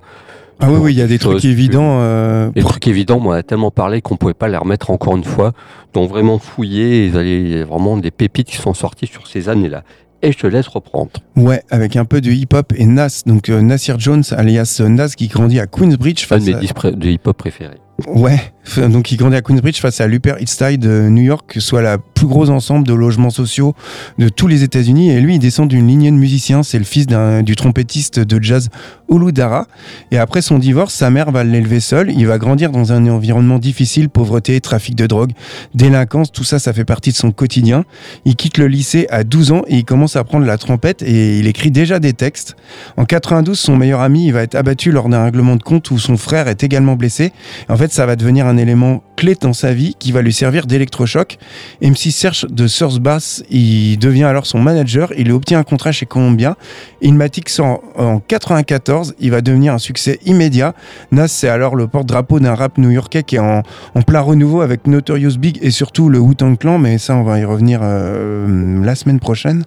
Ah 0.64 0.70
oui, 0.70 0.78
oui, 0.80 0.92
il 0.92 0.98
y 0.98 1.02
a 1.02 1.08
des 1.08 1.18
Chose 1.18 1.40
trucs 1.40 1.44
évidents. 1.50 1.98
euh, 2.00 2.50
pour- 2.52 2.70
trucs 2.70 2.86
évidents, 2.86 3.20
on 3.24 3.32
a 3.32 3.42
tellement 3.42 3.72
parlé 3.72 4.00
qu'on 4.00 4.16
pouvait 4.16 4.32
pas 4.34 4.46
les 4.46 4.56
remettre 4.56 4.90
encore 4.90 5.16
une 5.16 5.24
fois, 5.24 5.52
donc 5.92 6.08
vraiment 6.08 6.38
fouiller, 6.38 7.06
il 7.06 7.50
y 7.56 7.58
a 7.60 7.64
vraiment 7.64 7.96
des 7.96 8.12
pépites 8.12 8.46
qui 8.48 8.56
sont 8.56 8.72
sorties 8.74 9.08
sur 9.08 9.26
ces 9.26 9.48
années-là. 9.48 9.82
Et 10.22 10.30
je 10.32 10.38
te 10.38 10.46
laisse 10.46 10.68
reprendre. 10.68 11.10
Ouais, 11.36 11.62
avec 11.70 11.96
un 11.96 12.04
peu 12.04 12.20
de 12.20 12.30
hip-hop 12.30 12.72
et 12.76 12.86
Nas, 12.86 13.22
donc 13.26 13.48
euh, 13.48 13.60
Nasir 13.60 13.98
Jones, 13.98 14.22
alias 14.30 14.78
euh, 14.80 14.88
Nas, 14.88 15.08
qui 15.16 15.26
grandit 15.26 15.58
à 15.58 15.66
Queensbridge. 15.66 16.26
Un 16.30 16.38
de 16.38 16.44
mes 16.44 16.54
à- 16.54 16.90
de 16.92 17.08
hip-hop 17.08 17.36
préférés. 17.36 17.78
Ouais, 18.06 18.38
donc 18.76 19.10
il 19.10 19.16
grandit 19.16 19.36
à 19.36 19.42
Queensbridge 19.42 19.80
face 19.80 20.00
à 20.00 20.06
l'Upper 20.06 20.34
East 20.40 20.64
Side 20.64 20.80
de 20.80 21.08
New 21.08 21.22
York, 21.22 21.56
soit 21.58 21.82
la 21.82 21.98
plus 21.98 22.26
gros 22.26 22.48
ensemble 22.50 22.86
de 22.86 22.94
logements 22.94 23.30
sociaux 23.30 23.74
de 24.18 24.28
tous 24.28 24.46
les 24.46 24.62
États-Unis. 24.62 25.10
Et 25.10 25.20
lui, 25.20 25.34
il 25.34 25.38
descend 25.38 25.68
d'une 25.68 25.88
lignée 25.88 26.10
de 26.10 26.16
musiciens. 26.16 26.62
C'est 26.62 26.78
le 26.78 26.84
fils 26.84 27.06
du 27.06 27.56
trompettiste 27.56 28.20
de 28.20 28.42
jazz 28.42 28.68
Olu 29.08 29.32
Dara. 29.32 29.66
Et 30.10 30.18
après 30.18 30.42
son 30.42 30.58
divorce, 30.58 30.94
sa 30.94 31.10
mère 31.10 31.32
va 31.32 31.42
l'élever 31.44 31.80
seul. 31.80 32.12
Il 32.12 32.26
va 32.26 32.38
grandir 32.38 32.70
dans 32.70 32.92
un 32.92 33.06
environnement 33.08 33.58
difficile, 33.58 34.08
pauvreté, 34.08 34.60
trafic 34.60 34.94
de 34.94 35.06
drogue, 35.06 35.32
délinquance. 35.74 36.30
Tout 36.30 36.44
ça, 36.44 36.58
ça 36.58 36.72
fait 36.72 36.84
partie 36.84 37.10
de 37.10 37.16
son 37.16 37.32
quotidien. 37.32 37.84
Il 38.24 38.36
quitte 38.36 38.58
le 38.58 38.68
lycée 38.68 39.06
à 39.10 39.24
12 39.24 39.52
ans 39.52 39.62
et 39.66 39.78
il 39.78 39.84
commence 39.84 40.16
à 40.16 40.24
prendre 40.24 40.46
la 40.46 40.58
trompette 40.58 41.02
et 41.02 41.38
il 41.38 41.46
écrit 41.48 41.72
déjà 41.72 41.98
des 41.98 42.12
textes. 42.12 42.56
En 42.96 43.04
92, 43.04 43.58
son 43.58 43.76
meilleur 43.76 44.00
ami 44.00 44.26
il 44.26 44.32
va 44.32 44.42
être 44.42 44.54
abattu 44.54 44.92
lors 44.92 45.08
d'un 45.08 45.24
règlement 45.24 45.56
de 45.56 45.62
compte 45.62 45.90
où 45.90 45.98
son 45.98 46.16
frère 46.16 46.46
est 46.46 46.62
également 46.62 46.94
blessé. 46.94 47.32
En 47.68 47.76
fait, 47.76 47.92
ça 47.92 48.06
va 48.06 48.16
devenir 48.16 48.46
un 48.46 48.51
élément 48.56 49.02
clé 49.22 49.36
dans 49.40 49.52
sa 49.52 49.72
vie 49.72 49.94
qui 49.96 50.10
va 50.10 50.20
lui 50.20 50.32
servir 50.32 50.66
d'électrochoc. 50.66 51.38
MC 51.80 52.10
Serge 52.10 52.44
de 52.50 52.66
Source 52.66 52.98
Bass, 52.98 53.44
il 53.50 53.96
devient 53.96 54.24
alors 54.24 54.46
son 54.46 54.58
manager. 54.58 55.12
Il 55.16 55.30
obtient 55.30 55.60
un 55.60 55.62
contrat 55.62 55.92
chez 55.92 56.06
Columbia. 56.06 56.56
Inmatic 57.02 57.48
sort 57.48 57.84
en 57.96 58.18
94. 58.18 59.14
Il 59.20 59.30
va 59.30 59.40
devenir 59.40 59.74
un 59.74 59.78
succès 59.78 60.18
immédiat. 60.26 60.74
Nas, 61.12 61.28
c'est 61.28 61.48
alors 61.48 61.76
le 61.76 61.86
porte-drapeau 61.86 62.40
d'un 62.40 62.56
rap 62.56 62.78
new-yorkais 62.78 63.22
qui 63.22 63.36
est 63.36 63.38
en, 63.38 63.62
plein 64.04 64.18
renouveau 64.18 64.60
avec 64.60 64.88
Notorious 64.88 65.38
Big 65.38 65.60
et 65.62 65.70
surtout 65.70 66.08
le 66.08 66.18
Wu-Tang 66.18 66.58
Clan. 66.58 66.78
Mais 66.78 66.98
ça, 66.98 67.14
on 67.14 67.22
va 67.22 67.38
y 67.38 67.44
revenir 67.44 67.78
euh, 67.84 68.84
la 68.84 68.96
semaine 68.96 69.20
prochaine. 69.20 69.62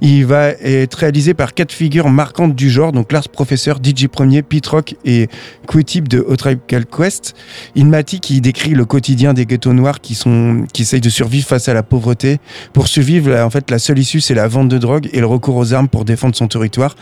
Il 0.00 0.26
va 0.26 0.48
être 0.48 0.94
réalisé 0.94 1.32
par 1.32 1.54
quatre 1.54 1.70
figures 1.70 2.08
marquantes 2.08 2.56
du 2.56 2.70
genre, 2.70 2.90
donc 2.90 3.12
Lars 3.12 3.28
Professor, 3.28 3.78
DJ 3.80 4.08
Premier, 4.08 4.42
Pete 4.42 4.66
Rock 4.66 4.96
et 5.04 5.28
Q-Tip 5.68 6.08
de 6.08 6.26
A 6.28 6.34
Tribe 6.34 6.58
Quest. 6.66 7.36
Ilmati 7.76 8.18
qui 8.18 8.40
décrit 8.40 8.70
le 8.70 8.84
quotidien 8.96 9.34
des 9.34 9.44
ghettos 9.44 9.74
noirs 9.74 10.00
qui 10.00 10.14
sont 10.14 10.64
qui 10.72 10.80
essayent 10.80 11.02
de 11.02 11.10
survivre 11.10 11.46
face 11.46 11.68
à 11.68 11.74
la 11.74 11.82
pauvreté. 11.82 12.38
Pour 12.72 12.88
survivre, 12.88 13.30
en 13.36 13.50
fait, 13.50 13.70
la 13.70 13.78
seule 13.78 13.98
issue 13.98 14.22
c'est 14.22 14.32
la 14.32 14.48
vente 14.48 14.70
de 14.70 14.78
drogue 14.78 15.10
et 15.12 15.20
le 15.20 15.26
recours 15.26 15.56
aux 15.56 15.74
armes 15.74 15.88
pour 15.88 16.06
défendre 16.06 16.34
son 16.34 16.48
territoire. 16.48 16.96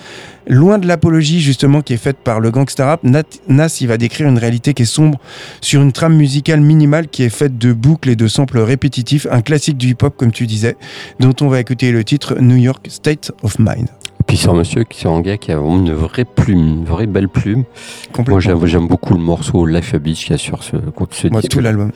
Loin 0.49 0.79
de 0.79 0.89
l'apologie 0.89 1.41
justement 1.41 1.83
qui 1.83 1.93
est 1.93 2.03
faite 2.09 2.17
par 2.17 2.41
le 2.41 2.51
gangsta 2.51 2.85
rap, 2.87 3.05
Nas 3.05 3.79
il 3.81 3.87
va 3.87 3.97
décrire 3.97 4.27
une 4.29 4.39
réalité 4.39 4.75
qui 4.75 4.83
est 4.83 4.87
sombre 4.87 5.21
sur 5.61 5.83
une 5.83 5.93
trame 5.93 6.17
musicale 6.17 6.61
minimale 6.61 7.07
qui 7.07 7.23
est 7.23 7.29
faite 7.29 7.59
de 7.59 7.73
boucles 7.73 8.11
et 8.11 8.17
de 8.17 8.27
samples 8.27 8.59
répétitifs, 8.59 9.29
un 9.31 9.41
classique 9.41 9.77
du 9.77 9.91
hip-hop 9.91 10.17
comme 10.17 10.33
tu 10.33 10.49
disais, 10.49 10.77
dont 11.21 11.35
on 11.43 11.47
va 11.47 11.61
écouter 11.61 11.93
le 11.93 12.03
titre 12.03 12.41
New 12.41 12.57
York 12.57 12.89
State 12.91 13.31
of 13.45 13.61
Mind. 13.61 13.87
Puis 14.35 14.43
c'est 14.43 14.49
un 14.49 14.55
monsieur, 14.55 14.83
qui- 14.83 14.99
c'est 14.99 15.07
un 15.07 15.21
gars 15.21 15.37
qui 15.37 15.53
a 15.53 15.59
vraiment 15.59 15.77
une 15.77 15.93
vraie 15.93 16.25
plume, 16.25 16.59
une 16.59 16.85
vraie 16.85 17.07
belle 17.07 17.29
plume. 17.29 17.63
Moi 18.27 18.41
j'aime, 18.41 18.89
beaucoup 18.89 19.15
le 19.15 19.21
morceau 19.21 19.65
Life 19.65 19.95
a 19.95 20.01
Beach 20.01 20.23
qu'il 20.25 20.33
y 20.33 20.35
a 20.35 20.39
sur 20.39 20.65
ce, 20.65 20.73
ce 21.13 21.29
Moi, 21.29 21.41
disque. 21.41 21.53
tout 21.53 21.61
l'album. 21.61 21.93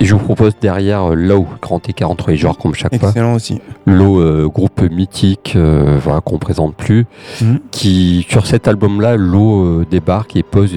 Et 0.00 0.04
je 0.04 0.12
vous 0.16 0.18
propose 0.20 0.54
derrière 0.60 1.12
euh, 1.12 1.14
Low, 1.14 1.46
grand 1.62 1.88
écart 1.88 2.10
entre 2.10 2.30
les 2.32 2.36
genres 2.36 2.58
comme 2.58 2.74
chaque 2.74 2.98
fois. 2.98 3.10
Excellent 3.10 3.34
aussi. 3.34 3.60
Low, 3.86 4.18
euh, 4.20 4.48
groupe 4.48 4.82
mythique, 4.90 5.52
euh, 5.54 5.96
voilà, 6.02 6.20
qu'on 6.20 6.38
présente 6.38 6.74
plus, 6.74 7.06
Mhm. 7.40 7.60
qui 7.70 8.26
sur 8.28 8.48
cet 8.48 8.66
album-là, 8.66 9.16
Low 9.16 9.62
euh, 9.64 9.86
débarque 9.88 10.34
et 10.34 10.42
pose 10.42 10.74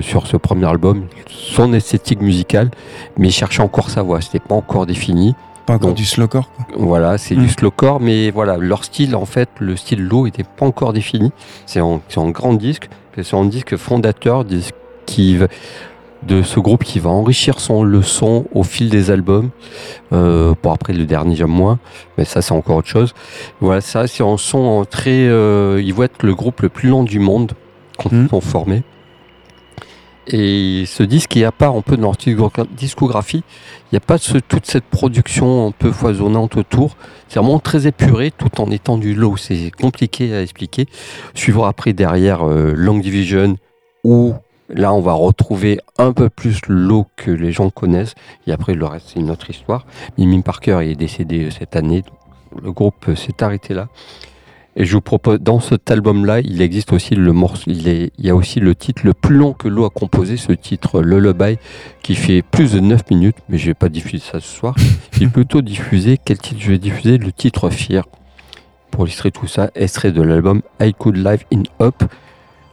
sur 0.00 0.28
ce 0.28 0.36
premier 0.36 0.66
album 0.66 1.06
son 1.28 1.72
esthétique 1.72 2.22
musicale, 2.22 2.70
mais 3.18 3.28
il 3.28 3.32
cherchait 3.32 3.62
encore 3.62 3.90
sa 3.90 4.02
voix, 4.02 4.20
c'était 4.20 4.38
pas 4.38 4.54
encore 4.54 4.86
défini. 4.86 5.34
Pas 5.66 5.74
encore 5.74 5.88
Donc, 5.88 5.96
du 5.96 6.04
slowcore. 6.04 6.48
Voilà, 6.76 7.18
c'est 7.18 7.34
du 7.34 7.48
slowcore, 7.48 8.00
mais 8.00 8.30
voilà, 8.30 8.56
leur 8.56 8.84
style, 8.84 9.16
en 9.16 9.26
fait, 9.26 9.48
le 9.58 9.74
style 9.76 10.02
Low 10.06 10.26
était 10.26 10.44
pas 10.44 10.64
encore 10.64 10.92
défini. 10.92 11.32
C'est 11.66 11.80
en, 11.80 12.00
c'est 12.08 12.18
en 12.18 12.30
grand 12.30 12.54
disque, 12.54 12.88
c'est 13.20 13.34
un 13.36 13.44
disque 13.44 13.76
fondateur 13.76 14.44
disque 14.44 14.74
qui 15.06 15.36
va- 15.36 15.48
de 16.26 16.42
ce 16.42 16.58
groupe 16.58 16.82
qui 16.82 16.98
va 16.98 17.10
enrichir 17.10 17.60
son 17.60 17.82
le 17.84 18.02
son 18.02 18.46
au 18.52 18.62
fil 18.64 18.88
des 18.90 19.10
albums. 19.10 19.50
Euh, 20.12 20.54
bon 20.62 20.72
après 20.72 20.92
le 20.92 21.04
dernier 21.04 21.36
j'aime 21.36 21.50
moins, 21.50 21.78
mais 22.16 22.24
ça 22.24 22.42
c'est 22.42 22.52
encore 22.52 22.76
autre 22.76 22.88
chose. 22.88 23.12
Voilà, 23.60 23.80
ça 23.80 24.06
c'est 24.08 24.24
un 24.24 24.36
son 24.36 24.84
très, 24.90 25.26
euh, 25.28 25.80
ils 25.84 25.92
vont 25.94 26.02
être 26.04 26.24
le 26.24 26.34
groupe 26.34 26.62
le 26.62 26.68
plus 26.68 26.88
lent 26.88 27.04
du 27.04 27.18
monde 27.20 27.52
quand 27.98 28.10
ils 28.12 28.28
sont 28.28 28.40
formés. 28.40 28.82
Et 30.28 30.84
ce 30.86 31.02
disque 31.04 31.36
est 31.36 31.44
à 31.44 31.52
part 31.52 31.76
un 31.76 31.82
peu 31.82 31.96
de 31.96 32.02
leur 32.02 32.14
discogra- 32.14 32.66
discographie. 32.76 33.44
Il 33.84 33.94
n'y 33.94 33.98
a 33.98 34.00
pas 34.00 34.18
toute 34.18 34.66
cette 34.66 34.84
production 34.84 35.68
un 35.68 35.70
peu 35.70 35.92
foisonnante 35.92 36.56
autour. 36.56 36.96
C'est 37.28 37.38
vraiment 37.38 37.60
très 37.60 37.86
épuré 37.86 38.32
tout 38.32 38.60
en 38.60 38.70
étant 38.70 38.98
du 38.98 39.14
low. 39.14 39.36
C'est 39.36 39.70
compliqué 39.70 40.34
à 40.34 40.42
expliquer. 40.42 40.86
Suivra 41.34 41.68
après 41.68 41.92
derrière 41.92 42.48
euh, 42.48 42.72
Long 42.74 42.98
Division 42.98 43.56
où 44.02 44.34
là 44.68 44.92
on 44.92 45.00
va 45.00 45.12
retrouver 45.12 45.78
un 45.96 46.12
peu 46.12 46.28
plus 46.28 46.60
low 46.66 47.06
que 47.14 47.30
les 47.30 47.52
gens 47.52 47.70
connaissent. 47.70 48.14
Et 48.48 48.52
après 48.52 48.74
le 48.74 48.84
reste 48.84 49.10
c'est 49.14 49.20
une 49.20 49.30
autre 49.30 49.48
histoire. 49.48 49.86
Mimi 50.18 50.42
Parker 50.42 50.80
est 50.82 50.96
décédé 50.96 51.44
euh, 51.44 51.50
cette 51.50 51.76
année. 51.76 52.02
Le 52.60 52.72
groupe 52.72 53.08
euh, 53.08 53.14
s'est 53.14 53.44
arrêté 53.44 53.74
là. 53.74 53.88
Et 54.78 54.84
je 54.84 54.92
vous 54.92 55.00
propose, 55.00 55.38
dans 55.40 55.58
cet 55.58 55.90
album-là, 55.90 56.40
il 56.40 56.60
existe 56.60 56.92
aussi 56.92 57.14
le 57.14 57.32
morceau, 57.32 57.62
il, 57.70 57.88
est- 57.88 58.12
il 58.18 58.26
y 58.26 58.30
a 58.30 58.34
aussi 58.36 58.60
le 58.60 58.74
titre 58.74 59.02
le 59.04 59.14
plus 59.14 59.34
long 59.34 59.54
que 59.54 59.68
Lo 59.68 59.86
a 59.86 59.90
composé, 59.90 60.36
ce 60.36 60.52
titre 60.52 61.00
Lullaby, 61.00 61.56
qui 62.02 62.14
fait 62.14 62.42
plus 62.42 62.72
de 62.72 62.80
9 62.80 63.10
minutes, 63.10 63.36
mais 63.48 63.56
je 63.56 63.66
vais 63.68 63.74
pas 63.74 63.88
diffuser 63.88 64.22
ça 64.30 64.38
ce 64.38 64.46
soir. 64.54 64.74
Je 65.12 65.20
vais 65.20 65.28
plutôt 65.28 65.62
diffuser, 65.62 66.18
quel 66.22 66.36
titre 66.38 66.60
je 66.60 66.70
vais 66.72 66.78
diffuser? 66.78 67.16
Le 67.16 67.32
titre 67.32 67.70
Fier. 67.70 68.04
Pour 68.90 69.06
illustrer 69.06 69.30
tout 69.30 69.46
ça, 69.46 69.70
extrait 69.74 70.12
de 70.12 70.20
l'album 70.20 70.60
I 70.80 70.92
Could 70.92 71.16
Live 71.16 71.44
in 71.54 71.62
Up. 71.80 72.02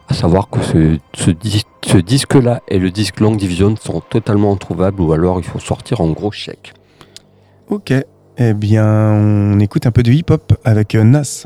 À 0.09 0.13
savoir 0.13 0.49
que 0.49 0.61
ce, 0.61 0.97
ce, 1.13 1.31
dis- 1.31 1.63
ce 1.85 1.97
disque-là 1.97 2.61
et 2.67 2.79
le 2.79 2.91
disque 2.91 3.21
Long 3.21 3.35
Division 3.35 3.75
sont 3.77 4.01
totalement 4.01 4.51
introuvables 4.51 4.99
ou 5.01 5.13
alors 5.13 5.39
il 5.39 5.45
faut 5.45 5.59
sortir 5.59 6.01
en 6.01 6.09
gros 6.11 6.31
chèque. 6.31 6.73
Ok. 7.69 7.93
Eh 8.37 8.53
bien, 8.53 8.85
on 9.13 9.59
écoute 9.61 9.85
un 9.87 9.91
peu 9.91 10.03
de 10.03 10.11
hip-hop 10.11 10.53
avec 10.65 10.95
euh, 10.95 11.03
Nas. 11.03 11.45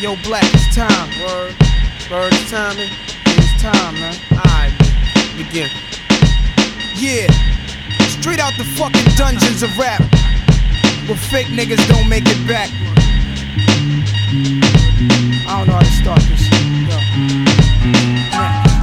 Yo, 0.00 0.16
Black, 0.22 0.44
it's 0.54 0.74
time. 0.74 1.08
Word. 1.26 1.54
Word, 2.10 2.32
it's 2.32 2.50
time. 2.50 2.76
man. 2.76 2.90
It's 3.26 3.62
time, 3.62 3.94
man. 3.94 4.14
Alright, 4.32 4.72
begin. 5.36 5.68
Yeah. 6.94 7.26
Straight 8.06 8.38
out 8.38 8.52
the 8.58 8.64
fucking 8.76 9.16
dungeons 9.16 9.62
of 9.62 9.76
rap. 9.78 10.00
Where 11.08 11.16
fake 11.16 11.48
niggas 11.48 11.86
don't 11.88 12.08
make 12.08 12.24
it 12.26 12.46
back. 12.46 12.70
I 15.48 15.58
don't 15.58 15.66
know 15.66 15.74
how 15.74 15.80
to 15.80 15.86
start 15.86 16.20
this. 16.20 17.44
Yo. 17.44 17.47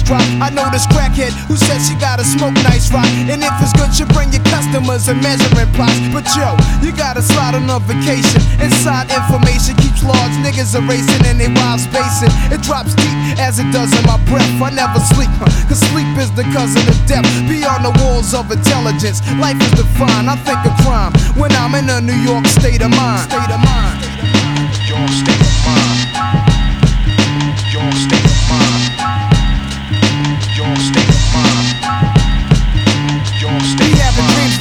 drop. 0.00 0.24
I 0.40 0.48
know 0.48 0.64
this 0.72 0.86
crackhead 0.88 1.36
who 1.50 1.56
says 1.60 1.84
she 1.84 1.94
gotta 2.00 2.24
smoke 2.24 2.54
nice 2.64 2.88
rock. 2.88 3.04
And 3.28 3.44
if 3.44 3.52
it's 3.60 3.74
good, 3.76 3.92
you 3.98 4.06
bring 4.16 4.32
your 4.32 4.44
customers 4.48 5.08
and 5.12 5.20
measuring 5.20 5.68
plots. 5.76 5.98
But 6.14 6.24
yo, 6.32 6.56
you 6.80 6.94
gotta 6.96 7.20
slide 7.20 7.52
on 7.52 7.68
a 7.68 7.76
vacation. 7.84 8.40
Inside 8.62 9.12
information 9.12 9.76
keeps 9.82 10.00
large 10.00 10.32
niggas 10.40 10.72
erasing 10.72 11.26
and 11.28 11.36
they 11.36 11.52
wild 11.52 11.84
spacing. 11.84 12.32
It 12.48 12.64
drops 12.64 12.94
deep 12.96 13.16
as 13.36 13.58
it 13.58 13.68
does 13.74 13.92
in 13.92 14.04
my 14.08 14.16
breath. 14.30 14.48
I 14.62 14.70
never 14.70 15.02
sleep, 15.12 15.30
cause 15.68 15.82
sleep 15.92 16.08
is 16.16 16.30
the 16.32 16.46
cousin 16.54 16.86
of 16.86 16.96
death. 17.10 17.26
Beyond 17.50 17.84
the 17.84 17.92
walls 18.00 18.32
of 18.32 18.50
intelligence, 18.50 19.20
life 19.36 19.58
is 19.60 19.72
defined. 19.74 20.30
I 20.30 20.36
think 20.46 20.62
of 20.64 20.72
crime 20.86 21.12
when 21.36 21.50
I'm 21.58 21.74
in 21.74 21.90
a 21.90 22.00
New 22.00 22.16
York 22.22 22.46
state 22.46 22.80
of 22.80 22.90
mind. 22.90 23.28
State 23.28 23.50
of 23.50 23.60
mind. 23.60 23.98
State 24.04 24.22
of 24.22 25.40
mind. 25.40 25.51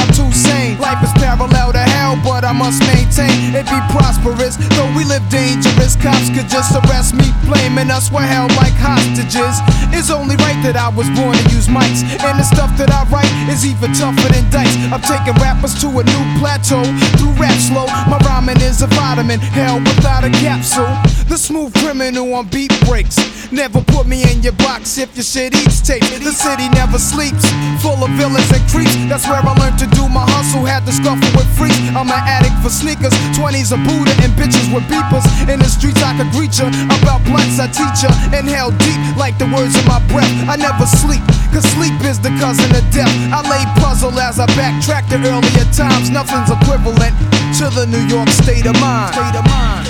I'm 0.00 0.08
too 0.14 0.32
sane. 0.32 0.78
Life 0.78 1.04
is 1.04 1.12
parallel 1.20 1.72
to 1.72 1.78
hell, 1.78 2.16
but 2.24 2.44
I 2.44 2.52
must 2.52 2.80
maintain 2.88 3.54
it 3.54 3.66
be 3.68 3.80
prosperous. 3.92 4.56
We 4.96 5.04
live 5.04 5.22
dangerous, 5.30 5.94
cops 5.96 6.30
could 6.30 6.48
just 6.48 6.74
arrest 6.74 7.14
me, 7.14 7.30
blaming 7.46 7.90
us. 7.90 8.10
We're 8.10 8.26
held 8.26 8.50
like 8.56 8.74
hostages. 8.74 9.62
It's 9.94 10.10
only 10.10 10.36
right 10.42 10.58
that 10.66 10.76
I 10.76 10.88
was 10.88 11.06
born 11.14 11.36
to 11.36 11.44
use 11.54 11.68
mics, 11.68 12.02
and 12.02 12.38
the 12.38 12.46
stuff 12.46 12.74
that 12.78 12.90
I 12.90 13.06
write 13.10 13.30
is 13.48 13.66
even 13.66 13.92
tougher 13.92 14.28
than 14.32 14.48
dice. 14.50 14.74
I'm 14.90 15.02
taking 15.02 15.34
rappers 15.38 15.78
to 15.82 15.88
a 15.88 16.02
new 16.02 16.24
plateau 16.38 16.82
through 17.18 17.34
rap 17.38 17.54
slow. 17.58 17.86
My 18.10 18.18
rhyming 18.26 18.60
is 18.62 18.82
a 18.82 18.88
vitamin, 18.88 19.38
hell 19.38 19.78
without 19.78 20.24
a 20.24 20.30
capsule. 20.42 20.90
The 21.30 21.38
smooth 21.38 21.74
criminal 21.78 22.34
on 22.34 22.48
beat 22.48 22.74
breaks. 22.86 23.18
Never 23.52 23.82
put 23.82 24.06
me 24.06 24.22
in 24.30 24.42
your 24.42 24.54
box 24.62 24.98
if 24.98 25.14
your 25.14 25.26
shit 25.26 25.54
eats 25.54 25.80
tape. 25.82 26.02
The 26.02 26.34
city 26.34 26.68
never 26.70 26.98
sleeps, 26.98 27.46
full 27.82 27.98
of 28.02 28.10
villains 28.18 28.50
and 28.50 28.62
creeps. 28.70 28.94
That's 29.10 29.26
where 29.26 29.42
I 29.42 29.54
learned 29.58 29.78
to 29.78 29.86
do 29.94 30.08
my 30.08 30.26
hustle. 30.34 30.66
Had 30.66 30.86
to 30.86 30.92
scuffle 30.92 31.30
with 31.34 31.46
freaks. 31.58 31.78
I'm 31.94 32.10
an 32.10 32.22
addict 32.26 32.58
for 32.62 32.70
sneakers, 32.70 33.14
20s 33.34 33.74
a 33.74 33.78
Buddha 33.78 34.14
and 34.22 34.32
bitches 34.38 34.70
with 34.74 34.79
beepers. 34.88 35.26
In 35.48 35.58
the 35.58 35.68
streets 35.68 36.02
I 36.02 36.16
could 36.16 36.30
greet 36.32 36.56
ya. 36.58 36.68
About 37.00 37.24
blunts 37.24 37.58
I 37.58 37.66
teach 37.68 38.04
ya. 38.04 38.10
Inhale 38.32 38.70
deep 38.84 39.00
like 39.16 39.36
the 39.38 39.48
words 39.50 39.74
of 39.76 39.84
my 39.86 40.00
breath. 40.08 40.30
I 40.48 40.56
never 40.56 40.86
sleep, 40.86 41.22
cause 41.52 41.66
sleep 41.76 41.94
is 42.04 42.20
the 42.20 42.30
cousin 42.38 42.70
of 42.74 42.84
death. 42.90 43.12
I 43.32 43.40
lay 43.48 43.64
puzzle 43.80 44.14
as 44.18 44.38
I 44.38 44.46
backtrack 44.58 45.08
to 45.10 45.16
earlier 45.16 45.66
times. 45.72 46.10
Nothing's 46.10 46.50
equivalent 46.50 47.14
to 47.58 47.68
the 47.70 47.86
New 47.86 48.04
York 48.06 48.28
state 48.30 48.66
of 48.66 48.78
mind. 48.80 49.14
State 49.14 49.36
of 49.36 49.44
mind. 49.46 49.86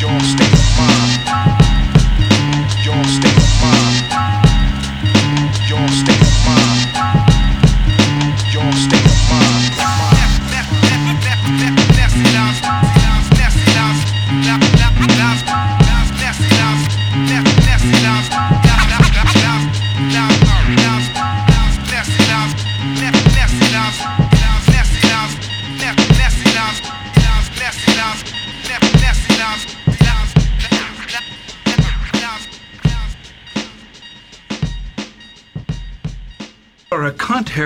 Your 0.00 0.18
state 0.20 0.54
of 0.54 0.66
mind. 0.78 1.10
Your 2.84 3.04
state 3.04 3.39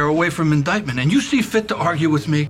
away 0.06 0.30
from 0.30 0.52
indictment, 0.52 0.98
and 0.98 1.12
you 1.12 1.20
see 1.20 1.42
fit 1.42 1.68
to 1.68 1.76
argue 1.76 2.10
with 2.10 2.28
me. 2.28 2.48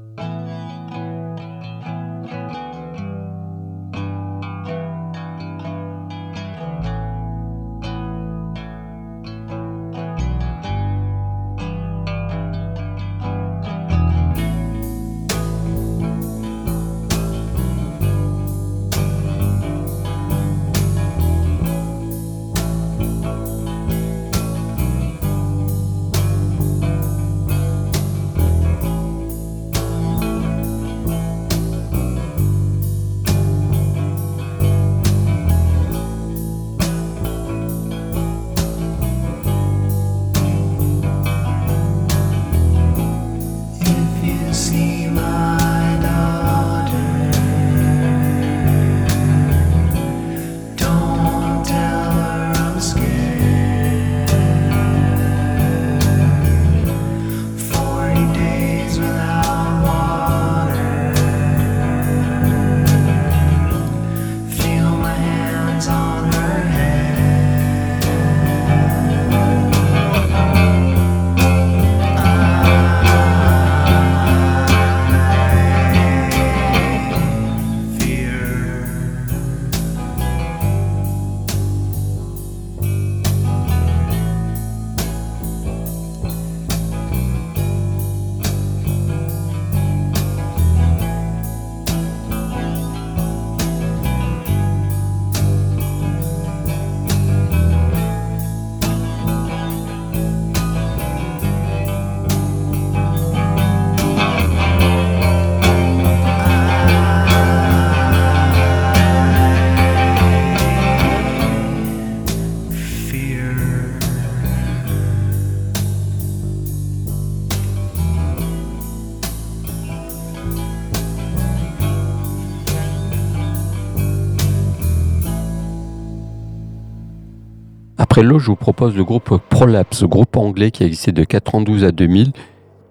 Prélo, 128.25 128.38
je 128.38 128.46
vous 128.46 128.56
propose 128.56 128.96
le 128.96 129.04
groupe 129.04 129.38
Prolapse, 129.50 130.02
groupe 130.04 130.38
anglais 130.38 130.70
qui 130.70 130.83
a 130.83 130.87
existé 130.87 131.12
de 131.12 131.25
92 131.25 131.85
à 131.85 131.92
2000, 131.92 132.33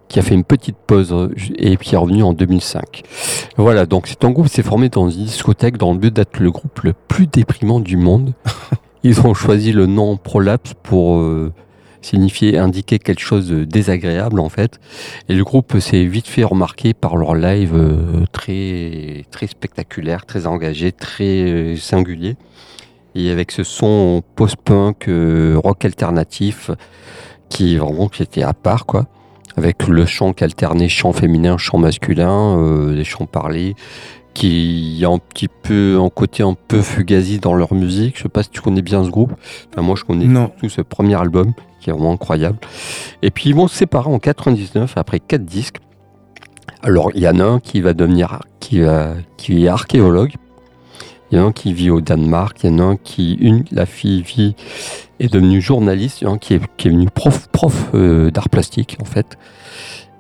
qui 0.07 0.19
a 0.19 0.21
fait 0.21 0.36
une 0.36 0.43
petite 0.43 0.75
pause 0.77 1.31
et 1.57 1.75
qui 1.75 1.95
est 1.95 1.97
revenu 1.97 2.21
en 2.21 2.34
2005. 2.34 3.01
Voilà, 3.57 3.88
donc 3.88 4.05
c'est 4.05 4.25
un 4.25 4.29
groupe 4.29 4.45
qui 4.45 4.53
s'est 4.53 4.61
formé 4.61 4.89
dans 4.89 5.09
une 5.09 5.25
discothèque 5.25 5.77
dans 5.77 5.91
le 5.91 5.97
but 5.97 6.13
d'être 6.13 6.39
le 6.39 6.51
groupe 6.51 6.81
le 6.81 6.93
plus 6.93 7.25
déprimant 7.25 7.79
du 7.79 7.97
monde. 7.97 8.36
Ils 9.03 9.21
ont 9.21 9.34
choisi 9.34 9.71
le 9.71 9.88
nom 9.88 10.17
Prolapse 10.17 10.75
pour 10.84 11.15
euh, 11.15 11.51
signifier, 12.03 12.59
indiquer 12.59 12.99
quelque 12.99 13.21
chose 13.21 13.49
de 13.49 13.63
désagréable 13.63 14.39
en 14.39 14.49
fait. 14.49 14.79
Et 15.29 15.34
le 15.34 15.43
groupe 15.43 15.79
s'est 15.79 16.05
vite 16.05 16.27
fait 16.27 16.43
remarquer 16.43 16.93
par 16.93 17.17
leur 17.17 17.34
live 17.34 17.73
euh, 17.73 18.25
très, 18.31 19.25
très 19.31 19.47
spectaculaire, 19.47 20.27
très 20.27 20.45
engagé, 20.45 20.91
très 20.91 21.41
euh, 21.41 21.75
singulier. 21.75 22.36
Et 23.16 23.30
avec 23.30 23.51
ce 23.51 23.64
son 23.64 24.24
post-punk, 24.36 25.07
euh, 25.07 25.55
rock 25.64 25.86
alternatif, 25.86 26.72
qui 27.49 27.78
vraiment 27.78 28.07
qui 28.09 28.24
était 28.24 28.43
à 28.43 28.53
part 28.53 28.86
quoi. 28.86 29.05
Avec 29.55 29.88
le 29.88 30.05
chant 30.07 30.34
qui 30.34 30.43
alternait 30.43 30.89
chant 30.89 31.14
féminin, 31.14 31.57
chant 31.59 31.78
masculin, 31.78 32.57
euh, 32.57 32.91
les 32.93 33.03
chants 33.03 33.28
parlés, 33.28 33.76
qui 34.34 35.03
a 35.05 35.09
un 35.09 35.20
petit 35.20 35.47
peu 35.47 35.99
un 36.01 36.09
côté 36.09 36.41
un 36.41 36.55
peu 36.68 36.82
fugazi 36.82 37.38
dans 37.38 37.53
leur 37.53 37.76
musique. 37.76 38.18
Je 38.18 38.24
sais 38.24 38.30
pas 38.30 38.41
si 38.41 38.49
tu 38.49 38.61
connais 38.61 38.82
bien 38.82 39.03
ce 39.03 39.11
groupe. 39.11 39.34
Enfin, 39.72 39.84
moi, 39.84 39.95
je 39.95 40.03
connais 40.05 40.26
Non. 40.26 40.49
tout 40.59 40.70
ce 40.70 40.82
premier 40.82 41.14
album 41.14 41.53
qui 41.80 41.91
est 41.91 41.93
vraiment 41.93 42.14
incroyable. 42.14 42.57
Et 43.22 43.30
puis 43.30 43.49
ils 43.51 43.55
vont 43.55 43.68
se 43.68 43.76
séparer 43.76 44.09
en 44.09 44.18
99 44.18 44.93
après 44.97 45.20
quatre 45.20 45.45
disques. 45.45 45.78
Alors 46.82 47.11
il 47.14 47.22
y 47.22 47.28
en 47.28 47.39
a 47.39 47.43
un 47.43 47.59
qui 47.59 47.80
va 47.82 47.93
devenir 47.93 48.39
qui, 48.59 48.80
va- 48.80 49.14
qui 49.38 49.66
est 49.66 49.68
archéologue. 49.68 50.34
Il 51.34 51.38
y 51.38 51.39
en 51.39 51.45
a 51.45 51.47
un 51.47 51.51
qui 51.51 51.73
vit 51.73 51.89
au 51.89 51.99
Danemark. 51.99 52.57
Il 52.63 52.69
y 52.69 52.73
en 52.75 52.77
a 52.77 52.84
un 52.84 52.95
qui 52.95 53.34
une 53.34 53.63
la 53.71 53.88
fille 53.88 54.21
vit 54.21 54.55
est 55.19 55.34
devenue 55.34 55.61
journaliste. 55.61 56.21
Il 56.21 56.25
y 56.25 56.27
en 56.27 56.34
a 56.34 56.36
un 56.36 56.38
qui 56.38 56.53
est, 56.53 56.61
qui 56.77 56.89
est 56.89 56.91
venu 56.91 57.07
prof 57.09 57.47
prof 57.51 57.89
euh, 57.95 58.29
d'art 58.29 58.49
plastique 58.49 58.97
en 59.01 59.05
fait. 59.05 59.36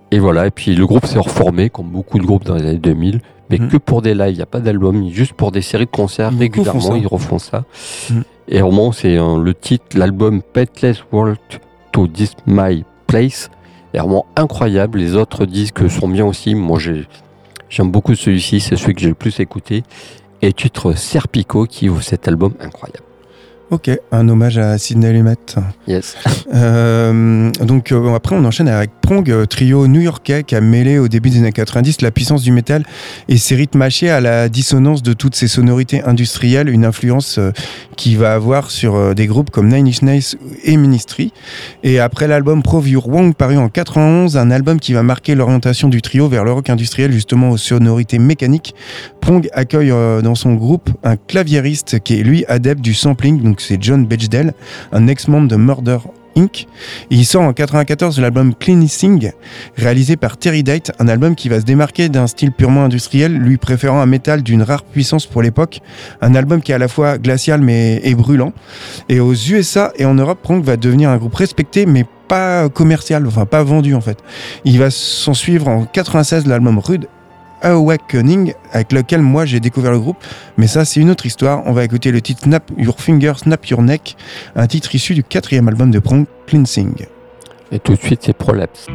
Et 0.09 0.17
voilà. 0.17 0.47
Et 0.47 0.49
puis 0.51 0.73
le 0.73 0.87
groupe 0.87 1.05
s'est 1.05 1.19
reformé 1.19 1.69
comme 1.69 1.89
beaucoup 1.89 2.17
de 2.17 2.23
groupes 2.25 2.45
dans 2.45 2.55
les 2.55 2.63
années 2.65 2.79
2000, 2.79 3.21
mais 3.51 3.59
Mhm. 3.59 3.67
que 3.69 3.77
pour 3.77 4.01
des 4.01 4.15
lives. 4.15 4.31
Il 4.33 4.37
n'y 4.37 4.41
a 4.41 4.47
pas 4.47 4.59
d'album, 4.59 5.07
juste 5.11 5.33
pour 5.33 5.51
des 5.51 5.61
séries 5.61 5.85
de 5.85 5.91
concerts 5.91 6.35
régulièrement. 6.35 6.95
Ils 6.95 7.05
refont 7.05 7.37
ça. 7.37 7.63
Mhm. 8.09 8.23
Et 8.47 8.61
vraiment, 8.61 8.91
c'est 8.91 9.15
le 9.17 9.53
titre, 9.53 9.85
l'album 9.95 10.41
Petless 10.41 11.03
World 11.11 11.37
to 11.91 12.07
This 12.07 12.31
My 12.47 12.85
Place 13.05 13.51
est 13.93 13.99
vraiment 13.99 14.25
incroyable. 14.35 14.97
Les 14.97 15.15
autres 15.15 15.45
disques 15.45 15.87
sont 15.91 16.07
bien 16.07 16.25
aussi. 16.25 16.55
Moi, 16.55 16.79
j'ai- 16.79 17.05
j'aime 17.69 17.91
beaucoup 17.91 18.15
celui-ci, 18.15 18.59
c'est 18.61 18.75
celui 18.77 18.95
que 18.95 19.01
j'ai 19.01 19.09
le 19.09 19.13
plus 19.13 19.39
écouté. 19.39 19.83
Et 20.45 20.51
titre 20.51 20.91
Serpico 20.91 21.65
qui 21.65 21.87
ouvre 21.87 22.03
cet 22.03 22.27
album 22.27 22.53
incroyable. 22.59 23.05
Ok, 23.71 23.89
un 24.11 24.27
hommage 24.27 24.57
à 24.57 24.77
Sidney 24.77 25.13
Lumet. 25.13 25.37
Yes. 25.87 26.17
Euh, 26.53 27.49
donc 27.61 27.93
euh, 27.93 28.13
après 28.13 28.35
on 28.35 28.43
enchaîne 28.43 28.67
avec 28.67 28.91
Euh, 29.13 29.45
trio 29.45 29.87
new-yorkais 29.87 30.43
qui 30.43 30.55
a 30.55 30.61
mêlé 30.61 30.97
au 30.97 31.07
début 31.07 31.29
des 31.29 31.37
années 31.37 31.51
90 31.51 32.01
la 32.01 32.09
puissance 32.09 32.41
du 32.41 32.51
métal 32.51 32.83
et 33.29 33.37
ses 33.37 33.55
rythmes 33.55 33.81
hachés 33.81 34.09
à 34.09 34.19
la 34.19 34.49
dissonance 34.49 35.03
de 35.03 35.13
toutes 35.13 35.35
ces 35.35 35.47
sonorités 35.47 36.01
industrielles, 36.03 36.67
une 36.67 36.83
influence 36.83 37.37
euh, 37.37 37.51
qui 37.95 38.15
va 38.15 38.33
avoir 38.33 38.71
sur 38.71 38.95
euh, 38.95 39.13
des 39.13 39.27
groupes 39.27 39.51
comme 39.51 39.67
Nine 39.67 39.87
Inch 39.87 40.01
Nails 40.01 40.35
et 40.63 40.77
Ministry. 40.77 41.31
Et 41.83 41.99
après 41.99 42.27
l'album 42.27 42.63
Prove 42.63 42.89
Your 42.89 43.07
Wrong 43.07 43.35
paru 43.35 43.57
en 43.57 43.69
91, 43.69 44.35
un 44.35 44.51
album 44.51 44.79
qui 44.79 44.93
va 44.93 45.03
marquer 45.03 45.35
l'orientation 45.35 45.89
du 45.89 46.01
trio 46.01 46.27
vers 46.27 46.43
le 46.43 46.51
rock 46.51 46.69
industriel 46.69 47.11
justement 47.11 47.51
aux 47.51 47.57
sonorités 47.57 48.19
mécaniques, 48.19 48.73
Prong 49.21 49.47
accueille 49.53 49.93
dans 50.23 50.35
son 50.35 50.55
groupe 50.55 50.89
un 51.03 51.15
claviériste 51.15 51.99
qui 51.99 52.19
est 52.19 52.23
lui 52.23 52.45
adepte 52.47 52.81
du 52.81 52.93
sampling, 52.93 53.41
donc 53.41 53.61
c'est 53.61 53.81
John 53.81 54.05
Bechdel, 54.05 54.53
un 54.91 55.07
ex-membre 55.07 55.47
de 55.47 55.55
Murder 55.55 55.99
Il 57.09 57.25
sort 57.25 57.43
en 57.43 57.53
94 57.53 58.19
l'album 58.19 58.53
Cleansing, 58.55 59.31
réalisé 59.77 60.15
par 60.15 60.37
Terry 60.37 60.63
Date, 60.63 60.91
un 60.99 61.07
album 61.07 61.35
qui 61.35 61.49
va 61.49 61.59
se 61.59 61.65
démarquer 61.65 62.09
d'un 62.09 62.27
style 62.27 62.51
purement 62.51 62.83
industriel, 62.83 63.37
lui 63.37 63.57
préférant 63.57 64.01
un 64.01 64.05
métal 64.05 64.41
d'une 64.41 64.63
rare 64.63 64.83
puissance 64.83 65.25
pour 65.25 65.41
l'époque, 65.41 65.81
un 66.21 66.35
album 66.35 66.61
qui 66.61 66.71
est 66.71 66.75
à 66.75 66.79
la 66.79 66.87
fois 66.87 67.17
glacial 67.17 67.61
mais 67.61 68.01
et 68.03 68.15
brûlant. 68.15 68.53
Et 69.09 69.19
aux 69.19 69.33
USA 69.33 69.93
et 69.97 70.05
en 70.05 70.15
Europe, 70.15 70.39
Prong 70.41 70.63
va 70.63 70.77
devenir 70.77 71.09
un 71.09 71.17
groupe 71.17 71.35
respecté 71.35 71.85
mais 71.85 72.05
pas 72.27 72.69
commercial, 72.69 73.27
enfin 73.27 73.45
pas 73.45 73.63
vendu 73.63 73.93
en 73.93 74.01
fait. 74.01 74.17
Il 74.65 74.79
va 74.79 74.89
s'en 74.89 75.33
suivre 75.33 75.67
en 75.67 75.85
96 75.85 76.47
l'album 76.47 76.79
Rude 76.79 77.07
Awakening, 77.63 78.53
avec 78.71 78.91
lequel 78.91 79.21
moi 79.21 79.45
j'ai 79.45 79.59
découvert 79.59 79.91
le 79.91 79.99
groupe, 79.99 80.17
mais 80.57 80.67
ça 80.67 80.85
c'est 80.85 80.99
une 80.99 81.09
autre 81.09 81.25
histoire. 81.25 81.63
On 81.65 81.71
va 81.71 81.83
écouter 81.83 82.11
le 82.11 82.21
titre 82.21 82.43
Snap 82.43 82.71
Your 82.77 82.99
Finger, 82.99 83.33
Snap 83.37 83.65
Your 83.65 83.81
Neck, 83.81 84.15
un 84.55 84.67
titre 84.67 84.93
issu 84.93 85.13
du 85.13 85.23
quatrième 85.23 85.67
album 85.67 85.91
de 85.91 85.99
Prong, 85.99 86.25
Cleansing. 86.47 87.05
Et 87.71 87.79
tout 87.79 87.93
de 87.93 87.99
suite, 87.99 88.21
c'est 88.23 88.33
Prolapse. 88.33 88.87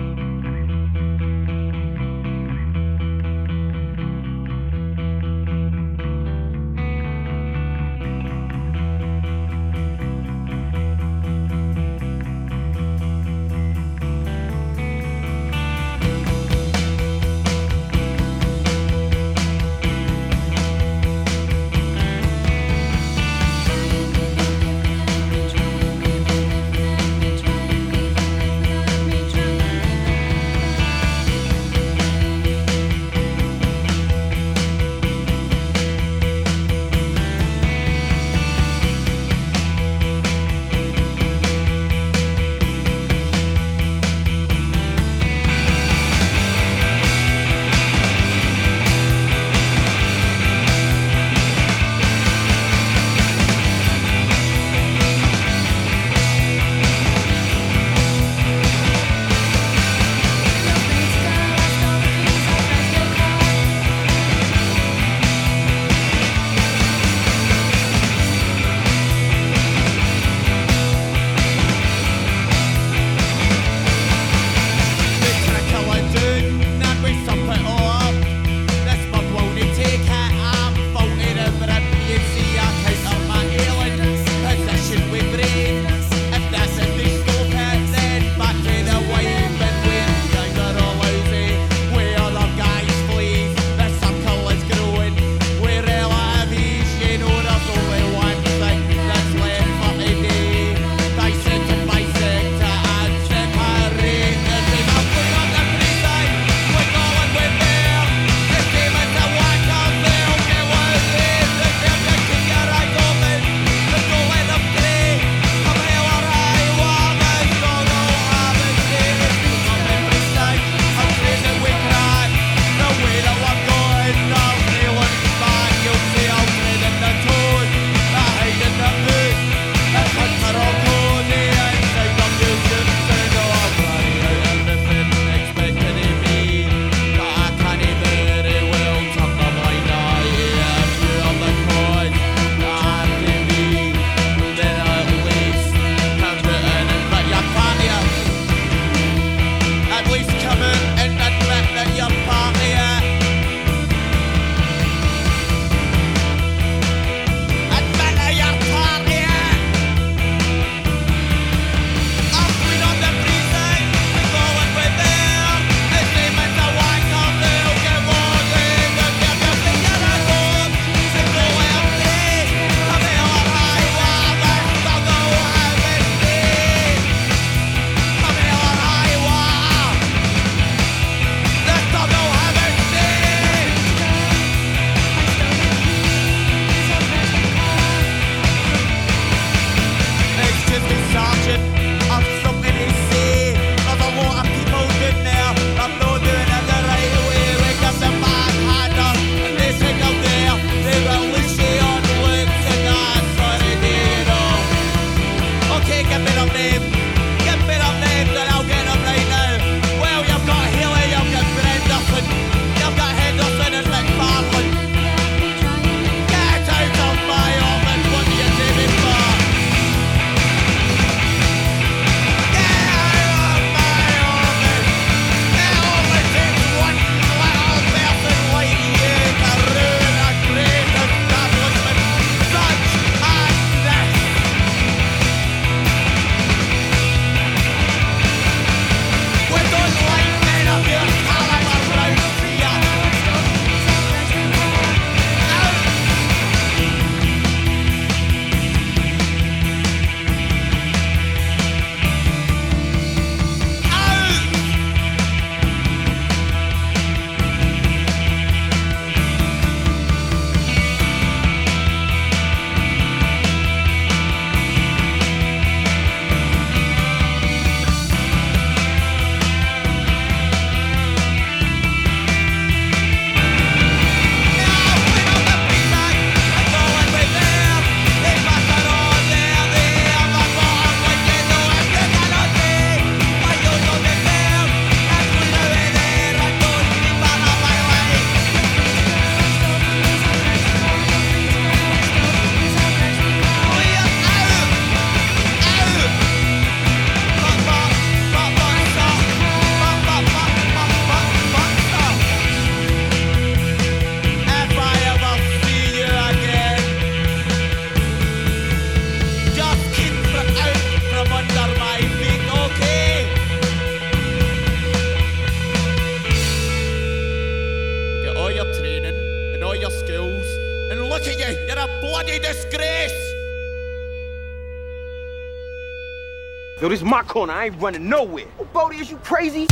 This 326.88 327.00
is 327.00 327.04
my 327.04 327.22
corner. 327.22 327.52
I 327.52 327.66
ain't 327.66 327.80
running 327.82 328.08
nowhere. 328.08 328.46
Oh, 328.58 328.64
Bodie, 328.72 328.96
is 328.96 329.10
you 329.10 329.18
crazy? 329.18 329.66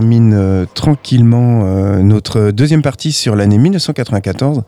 termine 0.00 0.32
euh, 0.32 0.64
tranquillement 0.72 1.64
euh, 1.64 1.98
notre 2.02 2.52
deuxième 2.52 2.80
partie 2.80 3.12
sur 3.12 3.36
l'année 3.36 3.58
1994. 3.58 4.62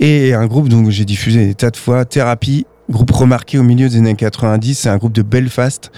Et 0.00 0.34
un 0.34 0.46
groupe 0.46 0.68
dont 0.68 0.90
j'ai 0.90 1.04
diffusé 1.04 1.46
des 1.46 1.54
tas 1.54 1.70
de 1.70 1.76
fois, 1.76 2.04
Thérapie, 2.04 2.66
groupe 2.90 3.12
remarqué 3.12 3.58
au 3.58 3.62
milieu 3.62 3.88
des 3.88 3.98
années 3.98 4.16
90, 4.16 4.74
c'est 4.74 4.88
un 4.88 4.96
groupe 4.96 5.12
de 5.12 5.22
Belfast, 5.22 5.92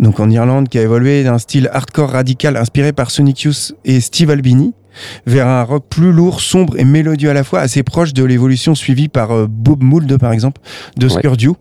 donc 0.00 0.20
en 0.20 0.30
Irlande, 0.30 0.70
qui 0.70 0.78
a 0.78 0.82
évolué 0.82 1.22
d'un 1.22 1.36
style 1.36 1.68
hardcore 1.70 2.08
radical 2.10 2.56
inspiré 2.56 2.94
par 2.94 3.10
Sonic 3.10 3.42
Youth 3.42 3.74
et 3.84 4.00
Steve 4.00 4.30
Albini 4.30 4.72
vers 5.26 5.46
un 5.46 5.62
rock 5.62 5.84
plus 5.88 6.12
lourd, 6.12 6.40
sombre 6.40 6.78
et 6.78 6.84
mélodieux 6.84 7.30
à 7.30 7.34
la 7.34 7.44
fois, 7.44 7.60
assez 7.60 7.82
proche 7.82 8.12
de 8.14 8.24
l'évolution 8.24 8.74
suivie 8.74 9.08
par 9.08 9.32
euh, 9.32 9.46
Bob 9.48 9.82
Mould, 9.82 10.18
par 10.18 10.32
exemple, 10.32 10.60
de. 10.96 11.08
Skurdew. 11.08 11.52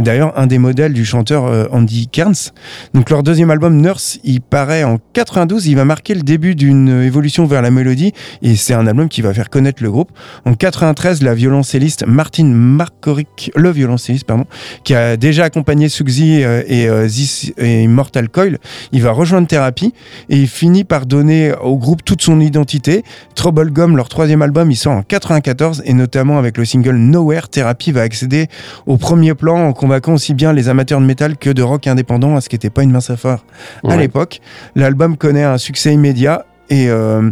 D'ailleurs, 0.00 0.32
un 0.38 0.46
des 0.46 0.58
modèles 0.58 0.92
du 0.92 1.04
chanteur 1.04 1.46
euh, 1.46 1.66
Andy 1.70 2.08
Kearns. 2.08 2.52
Donc, 2.94 3.10
leur 3.10 3.22
deuxième 3.22 3.50
album, 3.50 3.76
Nurse, 3.80 4.18
il 4.24 4.40
paraît 4.40 4.84
en 4.84 4.98
92. 5.12 5.66
Il 5.66 5.76
va 5.76 5.84
marquer 5.84 6.14
le 6.14 6.22
début 6.22 6.54
d'une 6.54 7.02
évolution 7.02 7.46
vers 7.46 7.62
la 7.62 7.70
mélodie 7.70 8.12
et 8.42 8.56
c'est 8.56 8.74
un 8.74 8.86
album 8.86 9.08
qui 9.08 9.22
va 9.22 9.32
faire 9.32 9.50
connaître 9.50 9.82
le 9.82 9.90
groupe. 9.90 10.10
En 10.44 10.54
93, 10.54 11.22
la 11.22 11.34
violoncelliste 11.34 12.04
Martine 12.06 12.52
Markoric, 12.52 13.50
le 13.56 13.70
violoncelliste, 13.70 14.24
pardon, 14.26 14.44
qui 14.84 14.94
a 14.94 15.16
déjà 15.16 15.44
accompagné 15.44 15.88
Suxy 15.88 16.42
euh, 16.44 16.62
et, 16.66 16.88
This- 17.08 17.52
et 17.58 17.86
Mortal 17.88 18.28
Coil, 18.28 18.58
il 18.92 19.02
va 19.02 19.12
rejoindre 19.12 19.46
Therapy 19.48 19.92
et 20.28 20.36
il 20.36 20.48
finit 20.48 20.84
par 20.84 21.06
donner 21.06 21.52
au 21.62 21.76
groupe 21.78 22.04
toute 22.04 22.22
son 22.22 22.40
identité. 22.40 22.85
Trouble 23.34 23.70
Gum, 23.70 23.96
leur 23.96 24.08
troisième 24.08 24.42
album, 24.42 24.70
il 24.70 24.76
sort 24.76 24.92
en 24.92 25.02
94 25.02 25.82
et 25.84 25.92
notamment 25.92 26.38
avec 26.38 26.58
le 26.58 26.64
single 26.64 26.96
Nowhere, 26.96 27.48
Therapy 27.48 27.92
va 27.92 28.02
accéder 28.02 28.48
au 28.86 28.96
premier 28.96 29.34
plan 29.34 29.68
en 29.68 29.72
convainquant 29.72 30.14
aussi 30.14 30.34
bien 30.34 30.52
les 30.52 30.68
amateurs 30.68 31.00
de 31.00 31.06
métal 31.06 31.36
que 31.36 31.50
de 31.50 31.62
rock 31.62 31.86
indépendant, 31.86 32.36
à 32.36 32.40
ce 32.40 32.48
qui 32.48 32.54
n'était 32.54 32.70
pas 32.70 32.82
une 32.82 32.90
mince 32.90 33.10
affaire 33.10 33.44
à 33.88 33.96
l'époque. 33.96 34.40
L'album 34.74 35.16
connaît 35.16 35.44
un 35.44 35.58
succès 35.58 35.92
immédiat. 35.92 36.46
Et 36.68 36.88
euh, 36.88 37.30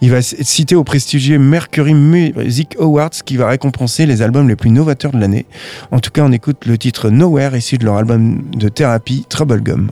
il 0.00 0.12
va 0.12 0.18
être 0.18 0.44
cité 0.44 0.76
au 0.76 0.84
prestigieux 0.84 1.40
Mercury 1.40 1.92
Music 1.92 2.76
Awards 2.78 3.10
qui 3.10 3.36
va 3.36 3.48
récompenser 3.48 4.06
les 4.06 4.22
albums 4.22 4.48
les 4.48 4.54
plus 4.54 4.70
novateurs 4.70 5.10
de 5.10 5.18
l'année. 5.18 5.46
En 5.90 5.98
tout 5.98 6.12
cas, 6.12 6.22
on 6.22 6.30
écoute 6.30 6.66
le 6.66 6.78
titre 6.78 7.10
Nowhere 7.10 7.56
issu 7.56 7.78
de 7.78 7.84
leur 7.84 7.96
album 7.96 8.44
de 8.56 8.68
thérapie 8.68 9.26
Trouble 9.28 9.60
Gum. 9.60 9.90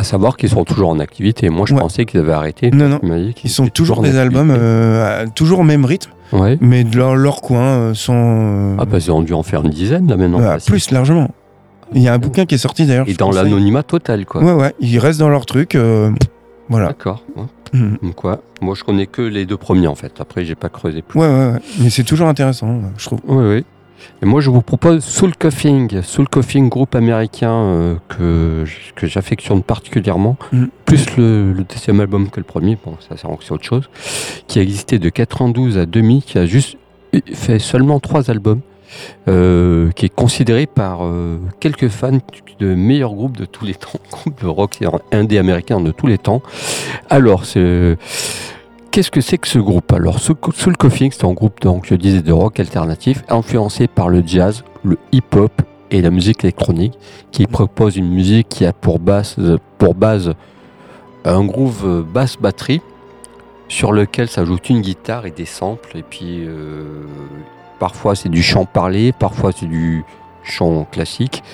À 0.00 0.02
savoir 0.02 0.38
qu'ils 0.38 0.48
sont 0.48 0.64
toujours 0.64 0.88
en 0.88 0.98
activité. 0.98 1.50
Moi, 1.50 1.66
je 1.68 1.74
Ouais. 1.74 1.80
pensais 1.80 2.06
qu'ils 2.06 2.20
avaient 2.20 2.32
arrêté. 2.32 2.70
Non, 2.70 2.88
non. 2.88 3.00
Ils 3.44 3.50
sont 3.50 3.66
toujours 3.68 4.00
des 4.00 4.16
albums 4.16 4.50
euh, 4.50 5.26
toujours 5.34 5.58
au 5.58 5.62
même 5.62 5.84
rythme, 5.84 6.10
Ouais. 6.32 6.56
mais 6.62 6.84
de 6.84 6.96
leur, 6.96 7.16
leur 7.16 7.42
coin 7.42 7.60
euh, 7.66 7.92
sont 7.94 8.14
euh, 8.16 8.76
Ah, 8.78 8.86
bah, 8.86 8.96
ils 8.96 9.12
ont 9.12 9.20
dû 9.20 9.34
en 9.34 9.42
faire 9.42 9.60
une 9.62 9.68
dizaine 9.68 10.08
là 10.08 10.16
maintenant. 10.16 10.38
facile. 10.40 10.70
plus 10.72 10.90
largement. 10.90 11.28
Il 11.92 12.00
y 12.00 12.08
a 12.08 12.14
un 12.14 12.18
bouquin 12.18 12.46
qui 12.46 12.54
est 12.54 12.58
sorti 12.58 12.86
d'ailleurs. 12.86 13.06
Et 13.10 13.12
dans 13.12 13.30
l'anonymat 13.30 13.82
total, 13.82 14.24
quoi. 14.24 14.42
Ouais, 14.42 14.54
ouais, 14.54 14.74
ils 14.80 14.98
restent 14.98 15.20
dans 15.20 15.28
leur 15.28 15.44
truc. 15.44 15.74
euh, 15.74 16.10
voilà. 16.70 16.86
D'accord. 16.86 17.22
ouais. 17.36 17.42
Mhm. 17.74 17.98
Donc. 18.02 18.24
Moi, 18.62 18.74
je 18.74 18.82
connais 18.84 19.06
que 19.06 19.20
les 19.20 19.44
deux 19.44 19.58
premiers 19.58 19.86
en 19.86 19.94
fait. 19.94 20.12
Après, 20.18 20.46
j'ai 20.46 20.54
pas 20.54 20.70
creusé 20.70 21.02
plus. 21.02 21.20
Ouais, 21.20 21.26
ouais, 21.26 21.52
ouais. 21.52 21.58
Mais 21.80 21.90
c'est 21.90 22.04
toujours 22.04 22.28
intéressant, 22.28 22.80
je 22.96 23.04
trouve. 23.04 23.20
Oui, 23.28 23.44
oui. 23.56 23.64
Et 24.22 24.26
moi, 24.26 24.40
je 24.40 24.50
vous 24.50 24.62
propose 24.62 25.04
Soul 25.04 25.34
Coughing. 25.36 26.02
Soul 26.02 26.28
Coughing, 26.28 26.68
groupe 26.68 26.94
américain 26.94 27.52
euh, 27.52 27.94
que, 28.08 28.64
que 28.96 29.06
j'affectionne 29.06 29.62
particulièrement. 29.62 30.36
Mm. 30.52 30.66
Plus 30.84 31.16
le, 31.16 31.52
le 31.52 31.64
deuxième 31.64 32.00
album 32.00 32.30
que 32.30 32.40
le 32.40 32.44
premier. 32.44 32.76
Bon, 32.84 32.96
ça, 33.00 33.16
c'est 33.16 33.28
c'est 33.40 33.52
autre 33.52 33.64
chose. 33.64 33.88
Qui 34.46 34.58
a 34.58 34.62
existé 34.62 34.98
de 34.98 35.08
92 35.08 35.78
à 35.78 35.86
2000, 35.86 36.22
qui 36.22 36.38
a 36.38 36.46
juste 36.46 36.76
fait 37.32 37.58
seulement 37.58 38.00
trois 38.00 38.30
albums. 38.30 38.60
euh, 39.28 39.90
qui 39.92 40.06
est 40.06 40.14
considéré 40.14 40.66
par 40.66 41.04
euh, 41.04 41.38
quelques 41.60 41.88
fans 41.88 42.18
de 42.58 42.74
meilleur 42.74 43.14
groupe 43.14 43.36
de 43.36 43.44
tous 43.44 43.64
les 43.64 43.74
temps, 43.74 44.00
groupe 44.10 44.42
de 44.42 44.48
rock 44.48 44.78
indé 45.12 45.38
américain 45.38 45.80
de 45.80 45.92
tous 45.92 46.06
les 46.06 46.18
temps. 46.18 46.42
Alors, 47.08 47.44
c'est 47.44 47.96
Qu'est-ce 48.90 49.12
que 49.12 49.20
c'est 49.20 49.38
que 49.38 49.46
ce 49.46 49.60
groupe 49.60 49.92
Alors, 49.92 50.18
Soul 50.18 50.76
Coughing, 50.76 51.12
c'est 51.12 51.24
un 51.24 51.32
groupe, 51.32 51.60
donc, 51.60 51.86
je 51.86 51.94
disais, 51.94 52.22
de 52.22 52.32
rock 52.32 52.58
alternatif, 52.58 53.22
influencé 53.28 53.86
par 53.86 54.08
le 54.08 54.20
jazz, 54.26 54.64
le 54.82 54.98
hip-hop 55.12 55.52
et 55.92 56.02
la 56.02 56.10
musique 56.10 56.42
électronique, 56.42 56.98
qui 57.30 57.46
propose 57.46 57.96
une 57.96 58.10
musique 58.12 58.48
qui 58.48 58.66
a 58.66 58.72
pour 58.72 58.98
base, 58.98 59.36
pour 59.78 59.94
base 59.94 60.34
un 61.24 61.44
groove 61.44 61.82
euh, 61.84 62.02
basse-batterie, 62.02 62.80
sur 63.68 63.92
lequel 63.92 64.28
s'ajoute 64.28 64.68
une 64.70 64.80
guitare 64.80 65.24
et 65.24 65.30
des 65.30 65.44
samples, 65.44 65.96
et 65.96 66.02
puis 66.02 66.40
euh, 66.40 67.04
parfois 67.78 68.16
c'est 68.16 68.28
du 68.28 68.42
chant 68.42 68.64
parlé, 68.64 69.12
parfois 69.12 69.52
c'est 69.52 69.66
du 69.66 70.04
chant 70.42 70.84
classique. 70.90 71.44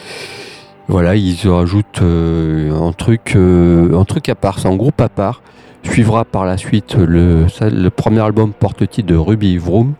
Voilà, 0.88 1.16
ils 1.16 1.46
rajoutent 1.46 2.00
euh, 2.00 2.72
un 2.80 2.92
truc, 2.92 3.36
un 3.36 4.04
truc 4.04 4.30
à 4.30 4.34
part, 4.34 4.58
c'est 4.58 4.68
un 4.68 4.76
groupe 4.76 5.02
à 5.02 5.10
part. 5.10 5.42
Suivra 5.90 6.24
par 6.26 6.44
la 6.44 6.58
suite 6.58 6.94
le, 6.94 7.46
premier 7.88 8.20
album 8.20 8.52
porte-titre 8.52 9.08
de 9.08 9.16
Ruby 9.16 9.56
Vroom. 9.56 9.94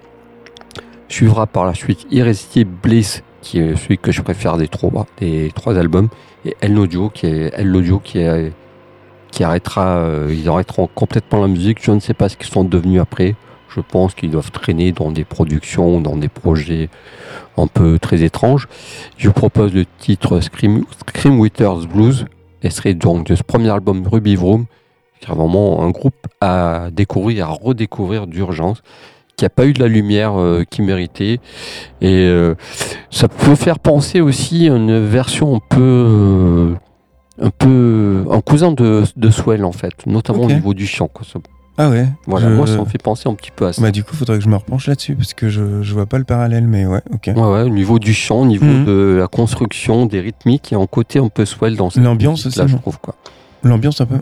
Suivra 1.09 1.47
par 1.47 1.65
la 1.65 1.73
suite 1.73 2.07
Irresistible 2.11 2.71
Bliss, 2.83 3.23
qui 3.41 3.61
est 3.61 3.77
celui 3.77 3.97
que 3.97 4.13
je 4.13 4.21
préfère 4.21 4.59
des 4.59 4.69
trois, 4.69 5.07
des 5.19 5.51
trois 5.55 5.79
albums, 5.79 6.09
et 6.45 6.55
El 6.61 6.79
Audio, 6.79 7.09
qui 7.09 7.27
est 7.27 7.53
El 7.55 7.75
Audio 7.75 7.99
qui 8.01 8.21
arrêtera, 9.43 9.99
euh, 9.99 10.35
ils 10.37 10.49
arrêteront 10.49 10.89
complètement 10.95 11.41
la 11.41 11.49
musique. 11.49 11.79
Je 11.83 11.93
ne 11.93 12.01
sais 12.01 12.15
pas 12.15 12.29
ce 12.29 12.37
qu'ils 12.37 12.53
sont 12.53 12.65
devenus 12.65 13.01
après. 13.01 13.35
Je 13.75 13.81
pense 13.81 14.15
qu'ils 14.15 14.31
doivent 14.31 14.51
traîner 14.51 14.93
dans 14.93 15.11
des 15.11 15.25
productions, 15.25 16.01
dans 16.01 16.17
des 16.17 16.29
projets 16.29 16.91
un 17.57 17.69
peu 17.69 17.99
très 17.99 18.23
étranges. 18.23 18.69
Je 19.17 19.29
vous 19.29 19.35
propose 19.35 19.73
le 19.73 19.87
titre 19.99 20.41
Scream, 20.41 20.85
Scream 21.09 21.41
Blues, 21.87 22.27
et 22.63 22.71
serait 22.71 22.95
donc 22.95 23.29
de 23.29 23.35
ce 23.35 23.43
premier 23.43 23.71
album 23.71 24.07
Ruby 24.07 24.37
Vroom, 24.37 24.67
qui 25.27 25.33
est 25.33 25.35
vraiment 25.35 25.83
un 25.83 25.91
groupe 25.91 26.15
à 26.41 26.89
découvrir, 26.93 27.47
à 27.49 27.53
redécouvrir 27.53 28.27
d'urgence, 28.27 28.83
qui 29.37 29.45
n'a 29.45 29.51
pas 29.51 29.67
eu 29.67 29.73
de 29.73 29.81
la 29.81 29.89
lumière 29.89 30.39
euh, 30.41 30.65
qu'il 30.69 30.85
méritait. 30.85 31.41
Et 32.01 32.25
euh, 32.27 32.55
ça 33.11 33.29
peut 33.29 33.55
faire 33.55 33.79
penser 33.79 34.21
aussi 34.21 34.69
à 34.69 34.75
une 34.77 35.05
version 35.05 35.57
un 35.57 35.61
peu. 35.69 35.81
euh, 35.81 36.75
un 37.41 37.51
peu. 37.51 38.25
un 38.31 38.41
cousin 38.41 38.73
de, 38.73 39.03
de 39.17 39.31
Swell 39.31 39.65
en 39.65 39.73
fait, 39.73 40.07
notamment 40.07 40.45
au 40.45 40.47
niveau 40.51 40.73
du 40.73 40.87
chant. 40.87 41.09
Quoi. 41.09 41.27
Ça- 41.31 41.39
Ah 41.77 41.91
ouais. 41.91 42.07
voilà, 42.27 42.49
je- 42.49 42.55
moi 42.55 42.67
ça 42.67 42.79
me 42.79 42.87
fait 42.87 43.03
penser 43.03 43.29
un 43.29 43.35
petit 43.35 43.51
peu 43.55 43.67
à 43.67 43.75
ça. 43.75 43.83
Bah, 43.83 43.91
du 43.91 44.03
coup, 44.05 44.17
faudrait 44.17 44.39
que 44.39 44.45
je 44.45 44.49
me 44.49 44.57
repenche 44.57 44.87
là-dessus 44.87 45.15
parce 45.17 45.35
que 45.35 45.51
je, 45.51 45.83
je 45.83 45.93
vois 45.93 46.07
pas 46.07 46.17
le 46.17 46.25
parallèle, 46.25 46.67
mais 46.67 46.87
ouais, 46.87 47.03
ok. 47.13 47.31
Ouais, 47.37 47.43
ouais, 47.43 47.63
au 47.63 47.69
niveau 47.69 47.99
du 47.99 48.15
chant, 48.15 48.41
au 48.41 48.47
niveau 48.47 48.65
Mhm. 48.65 48.85
de 48.87 49.17
la 49.21 49.27
construction, 49.29 50.07
des 50.07 50.21
rythmiques, 50.21 50.71
il 50.71 50.75
y 50.75 50.77
a 50.79 50.81
un 50.81 50.87
côté 50.87 51.19
un 51.19 51.29
peu 51.29 51.45
swell 51.45 51.77
dans 51.77 51.91
cette 51.91 52.03
L'ambiance 52.03 52.47
aussi, 52.47 52.59
je 52.67 52.77
trouve. 52.77 52.99
Quoi. 53.01 53.15
L'ambiance 53.63 54.01
un 54.01 54.07
peu. 54.07 54.17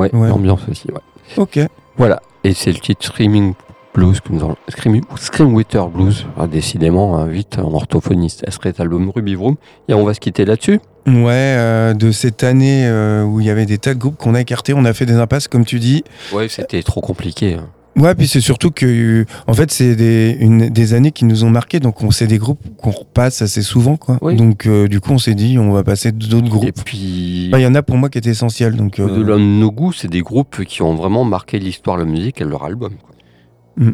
Ouais, 0.00 0.14
Ouais. 0.14 0.28
l'ambiance 0.28 0.60
aussi, 0.70 0.88
ouais. 0.90 1.00
Ok. 1.36 1.58
Voilà, 1.96 2.20
et 2.44 2.54
c'est 2.54 2.72
le 2.72 2.78
titre 2.78 3.04
Screaming 3.04 3.54
Blues 3.94 4.20
que 4.20 4.32
nous. 4.32 4.54
Screaming, 4.68 5.02
Scream 5.16 5.54
Wither 5.54 5.86
Blues, 5.88 6.26
Ah, 6.38 6.46
décidément, 6.46 7.18
hein, 7.18 7.26
vite 7.26 7.58
en 7.58 7.72
orthophoniste. 7.74 8.44
Elle 8.46 8.52
serait 8.52 8.72
album 8.78 9.10
Ruby 9.14 9.34
Vroom. 9.34 9.56
Et 9.88 9.94
on 9.94 10.04
va 10.04 10.14
se 10.14 10.20
quitter 10.20 10.44
là-dessus. 10.44 10.80
Ouais, 11.06 11.32
euh, 11.58 11.92
de 11.94 12.12
cette 12.12 12.44
année 12.44 12.86
euh, 12.86 13.24
où 13.24 13.40
il 13.40 13.46
y 13.46 13.50
avait 13.50 13.66
des 13.66 13.78
tas 13.78 13.94
de 13.94 13.98
groupes 13.98 14.16
qu'on 14.16 14.34
a 14.34 14.40
écartés, 14.40 14.74
on 14.74 14.84
a 14.84 14.92
fait 14.92 15.06
des 15.06 15.14
impasses, 15.14 15.48
comme 15.48 15.64
tu 15.64 15.78
dis. 15.80 16.04
Ouais, 16.32 16.48
c'était 16.48 16.82
trop 16.82 17.00
compliqué. 17.00 17.54
hein. 17.54 17.66
Ouais, 17.96 18.14
puis 18.14 18.28
c'est 18.28 18.40
surtout 18.40 18.70
que, 18.70 19.24
en 19.46 19.52
fait, 19.52 19.70
c'est 19.72 19.96
des, 19.96 20.36
une- 20.40 20.68
des 20.70 20.94
années 20.94 21.10
qui 21.10 21.24
nous 21.24 21.44
ont 21.44 21.50
marqués, 21.50 21.80
donc 21.80 22.02
on 22.02 22.10
c'est 22.10 22.26
des 22.28 22.38
groupes 22.38 22.60
qu'on 22.78 22.92
repasse 22.92 23.42
assez 23.42 23.62
souvent, 23.62 23.96
quoi. 23.96 24.16
Oui. 24.22 24.36
Donc, 24.36 24.66
euh, 24.66 24.86
du 24.88 25.00
coup, 25.00 25.12
on 25.12 25.18
s'est 25.18 25.34
dit, 25.34 25.58
on 25.58 25.72
va 25.72 25.82
passer 25.82 26.12
d'autres 26.12 26.46
Et 26.46 26.48
groupes. 26.48 26.84
puis, 26.84 27.48
Bah, 27.50 27.58
Il 27.58 27.62
y 27.62 27.66
en 27.66 27.74
a 27.74 27.82
pour 27.82 27.96
moi 27.96 28.08
qui 28.08 28.18
étaient 28.18 28.30
essentiels, 28.30 28.76
donc. 28.76 29.00
euh, 29.00 29.08
de 29.24 29.36
nos 29.38 29.70
goûts, 29.72 29.92
c'est 29.92 30.08
des 30.08 30.22
groupes 30.22 30.64
qui 30.64 30.82
ont 30.82 30.94
vraiment 30.94 31.24
marqué 31.24 31.58
l'histoire 31.58 31.98
de 31.98 32.04
la 32.04 32.08
musique 32.10 32.40
et 32.40 32.44
leur 32.44 32.64
album. 32.64 32.92
quoi. 32.94 33.86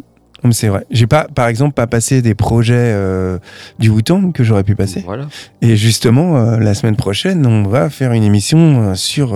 c'est 0.53 0.69
vrai. 0.69 0.85
J'ai 0.91 1.07
pas, 1.07 1.27
par 1.35 1.49
exemple, 1.49 1.73
pas 1.75 1.87
passé 1.87 2.23
des 2.23 2.35
projets 2.35 2.75
euh, 2.77 3.39
du 3.79 3.89
Wu-Tang 3.89 4.33
que 4.33 4.45
j'aurais 4.45 4.63
pu 4.63 4.77
passer. 4.77 5.03
Voilà. 5.05 5.27
Et 5.63 5.77
justement, 5.77 6.37
euh, 6.37 6.59
la 6.59 6.75
semaine 6.75 6.97
prochaine, 6.97 7.45
on 7.47 7.65
va 7.65 7.91
faire 7.91 8.13
une 8.13 8.23
émission 8.23 8.91
euh, 8.91 8.95
sur 8.95 9.35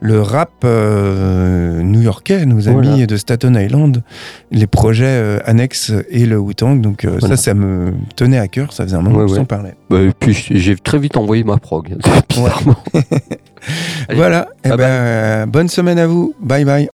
le 0.00 0.20
rap 0.22 0.50
euh, 0.64 1.82
new-yorkais, 1.82 2.46
nos 2.46 2.60
Voilà. 2.60 2.92
amis 2.92 3.06
de 3.06 3.16
Staten 3.16 3.56
Island, 3.56 4.02
les 4.52 4.66
projets 4.66 5.06
euh, 5.06 5.38
annexes 5.44 5.92
et 6.10 6.24
le 6.26 6.38
Wu-Tang. 6.38 6.80
Donc 6.80 7.04
euh, 7.04 7.16
Voilà. 7.18 7.36
ça, 7.36 7.42
ça 7.42 7.54
me 7.54 7.92
tenait 8.16 8.38
à 8.38 8.48
cœur. 8.48 8.72
Ça 8.72 8.84
faisait 8.84 8.96
un 8.96 9.02
moment 9.02 9.18
Ouais, 9.18 9.26
que 9.26 9.30
ouais. 9.32 9.36
j'en 9.38 9.44
parlais. 9.44 9.74
Bah, 9.90 10.00
et 10.00 10.12
puis, 10.18 10.34
j'ai 10.50 10.76
très 10.76 10.98
vite 10.98 11.16
envoyé 11.16 11.42
ma 11.44 11.56
prog, 11.56 11.96
bizarrement. 12.28 12.76
Allez. 14.08 14.16
voilà. 14.18 14.48
Eh 14.64 14.68
Bye 14.68 14.78
ben, 14.78 14.84
euh, 14.84 15.46
bonne 15.46 15.68
semaine 15.68 15.98
à 15.98 16.06
vous. 16.06 16.34
Bye 16.40 16.64
bye. 16.64 16.88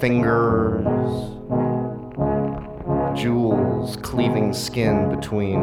fingers, 0.00 0.82
jewels 3.20 3.96
cleaving 3.96 4.54
skin 4.54 5.14
between 5.14 5.60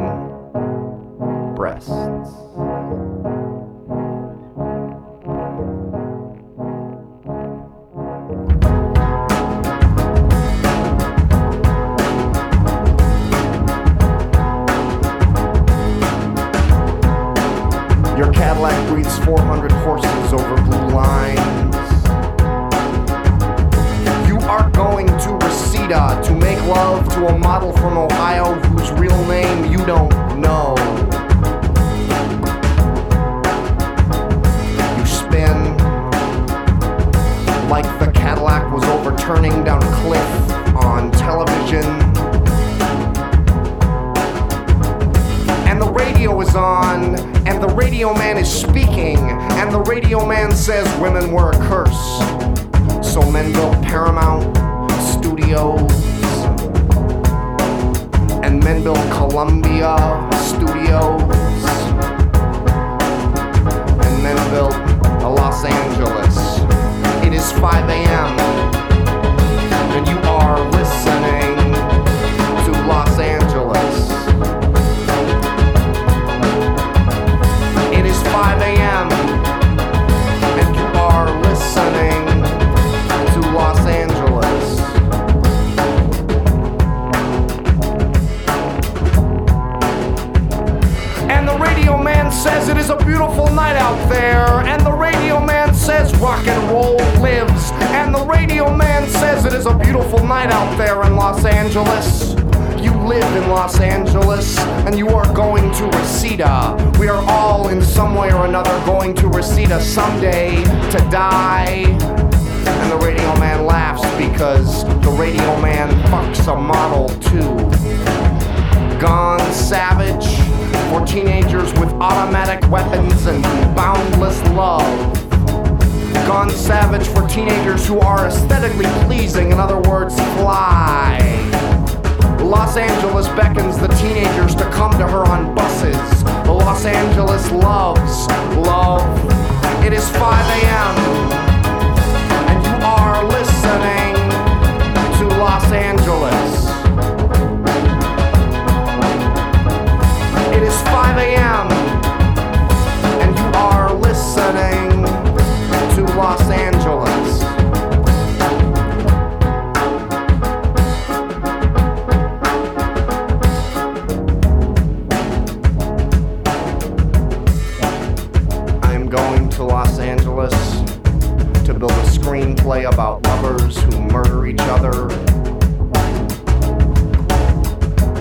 brother. 174.78 175.10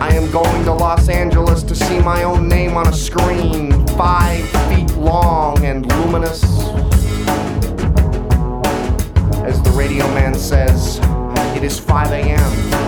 I 0.02 0.10
am 0.14 0.30
going 0.32 0.64
to 0.66 0.74
Los 0.74 1.10
Angeles 1.10 1.64
to 1.64 1.76
see 1.76 2.00
my 2.00 2.24
own 2.24 2.48
name 2.48 2.76
on 2.76 2.88
a 2.88 2.94
screen, 2.94 3.86
five 3.90 4.48
feet 4.70 4.92
long 4.96 5.64
and 5.64 5.86
luminous. 5.86 6.44
As 9.44 9.62
the 9.62 9.74
radio 9.76 10.06
man 10.14 10.36
says, 10.36 11.00
it 11.56 11.64
is 11.64 11.80
5 11.80 12.12
a.m., 12.12 12.40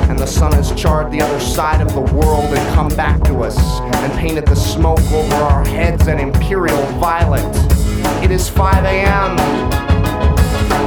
and 0.10 0.18
the 0.18 0.28
sun 0.28 0.54
has 0.54 0.72
charred 0.74 1.12
the 1.12 1.22
other 1.22 1.40
side 1.40 1.82
of 1.82 1.94
the 1.94 2.02
world 2.16 2.46
and 2.46 2.76
come 2.76 2.90
back 2.90 3.22
to 3.26 3.44
us 3.44 3.58
and 3.82 4.14
painted 4.14 4.48
the 4.48 4.56
smoke 4.56 5.00
over 5.12 5.36
our 5.36 5.66
heads 5.66 6.08
an 6.08 6.20
imperial 6.20 6.84
violet. 7.00 7.46
It 8.24 8.32
is 8.32 8.50
5 8.50 8.84
a.m., 8.86 9.40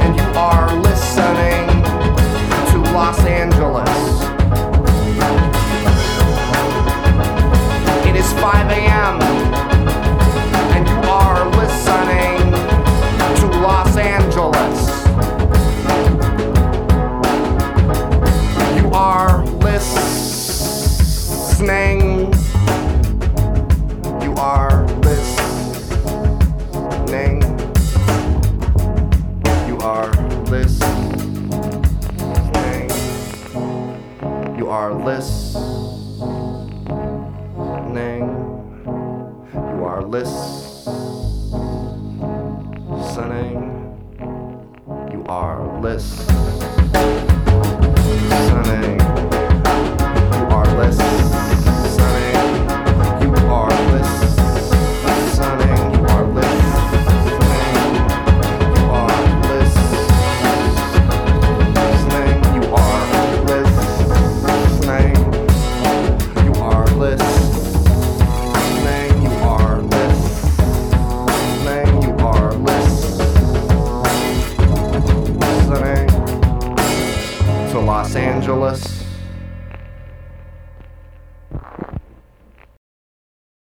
and 0.03 0.15
you 0.15 0.23
are 0.39 0.73
listening. 0.81 1.92
Los 2.93 3.17
Angeles. 3.25 3.89
It 8.05 8.15
is 8.15 8.31
5 8.33 8.69
a.m., 8.69 9.19
and 10.75 10.87
you 10.87 11.09
are 11.09 11.49
listening. 11.57 12.22
relentless 35.03 35.32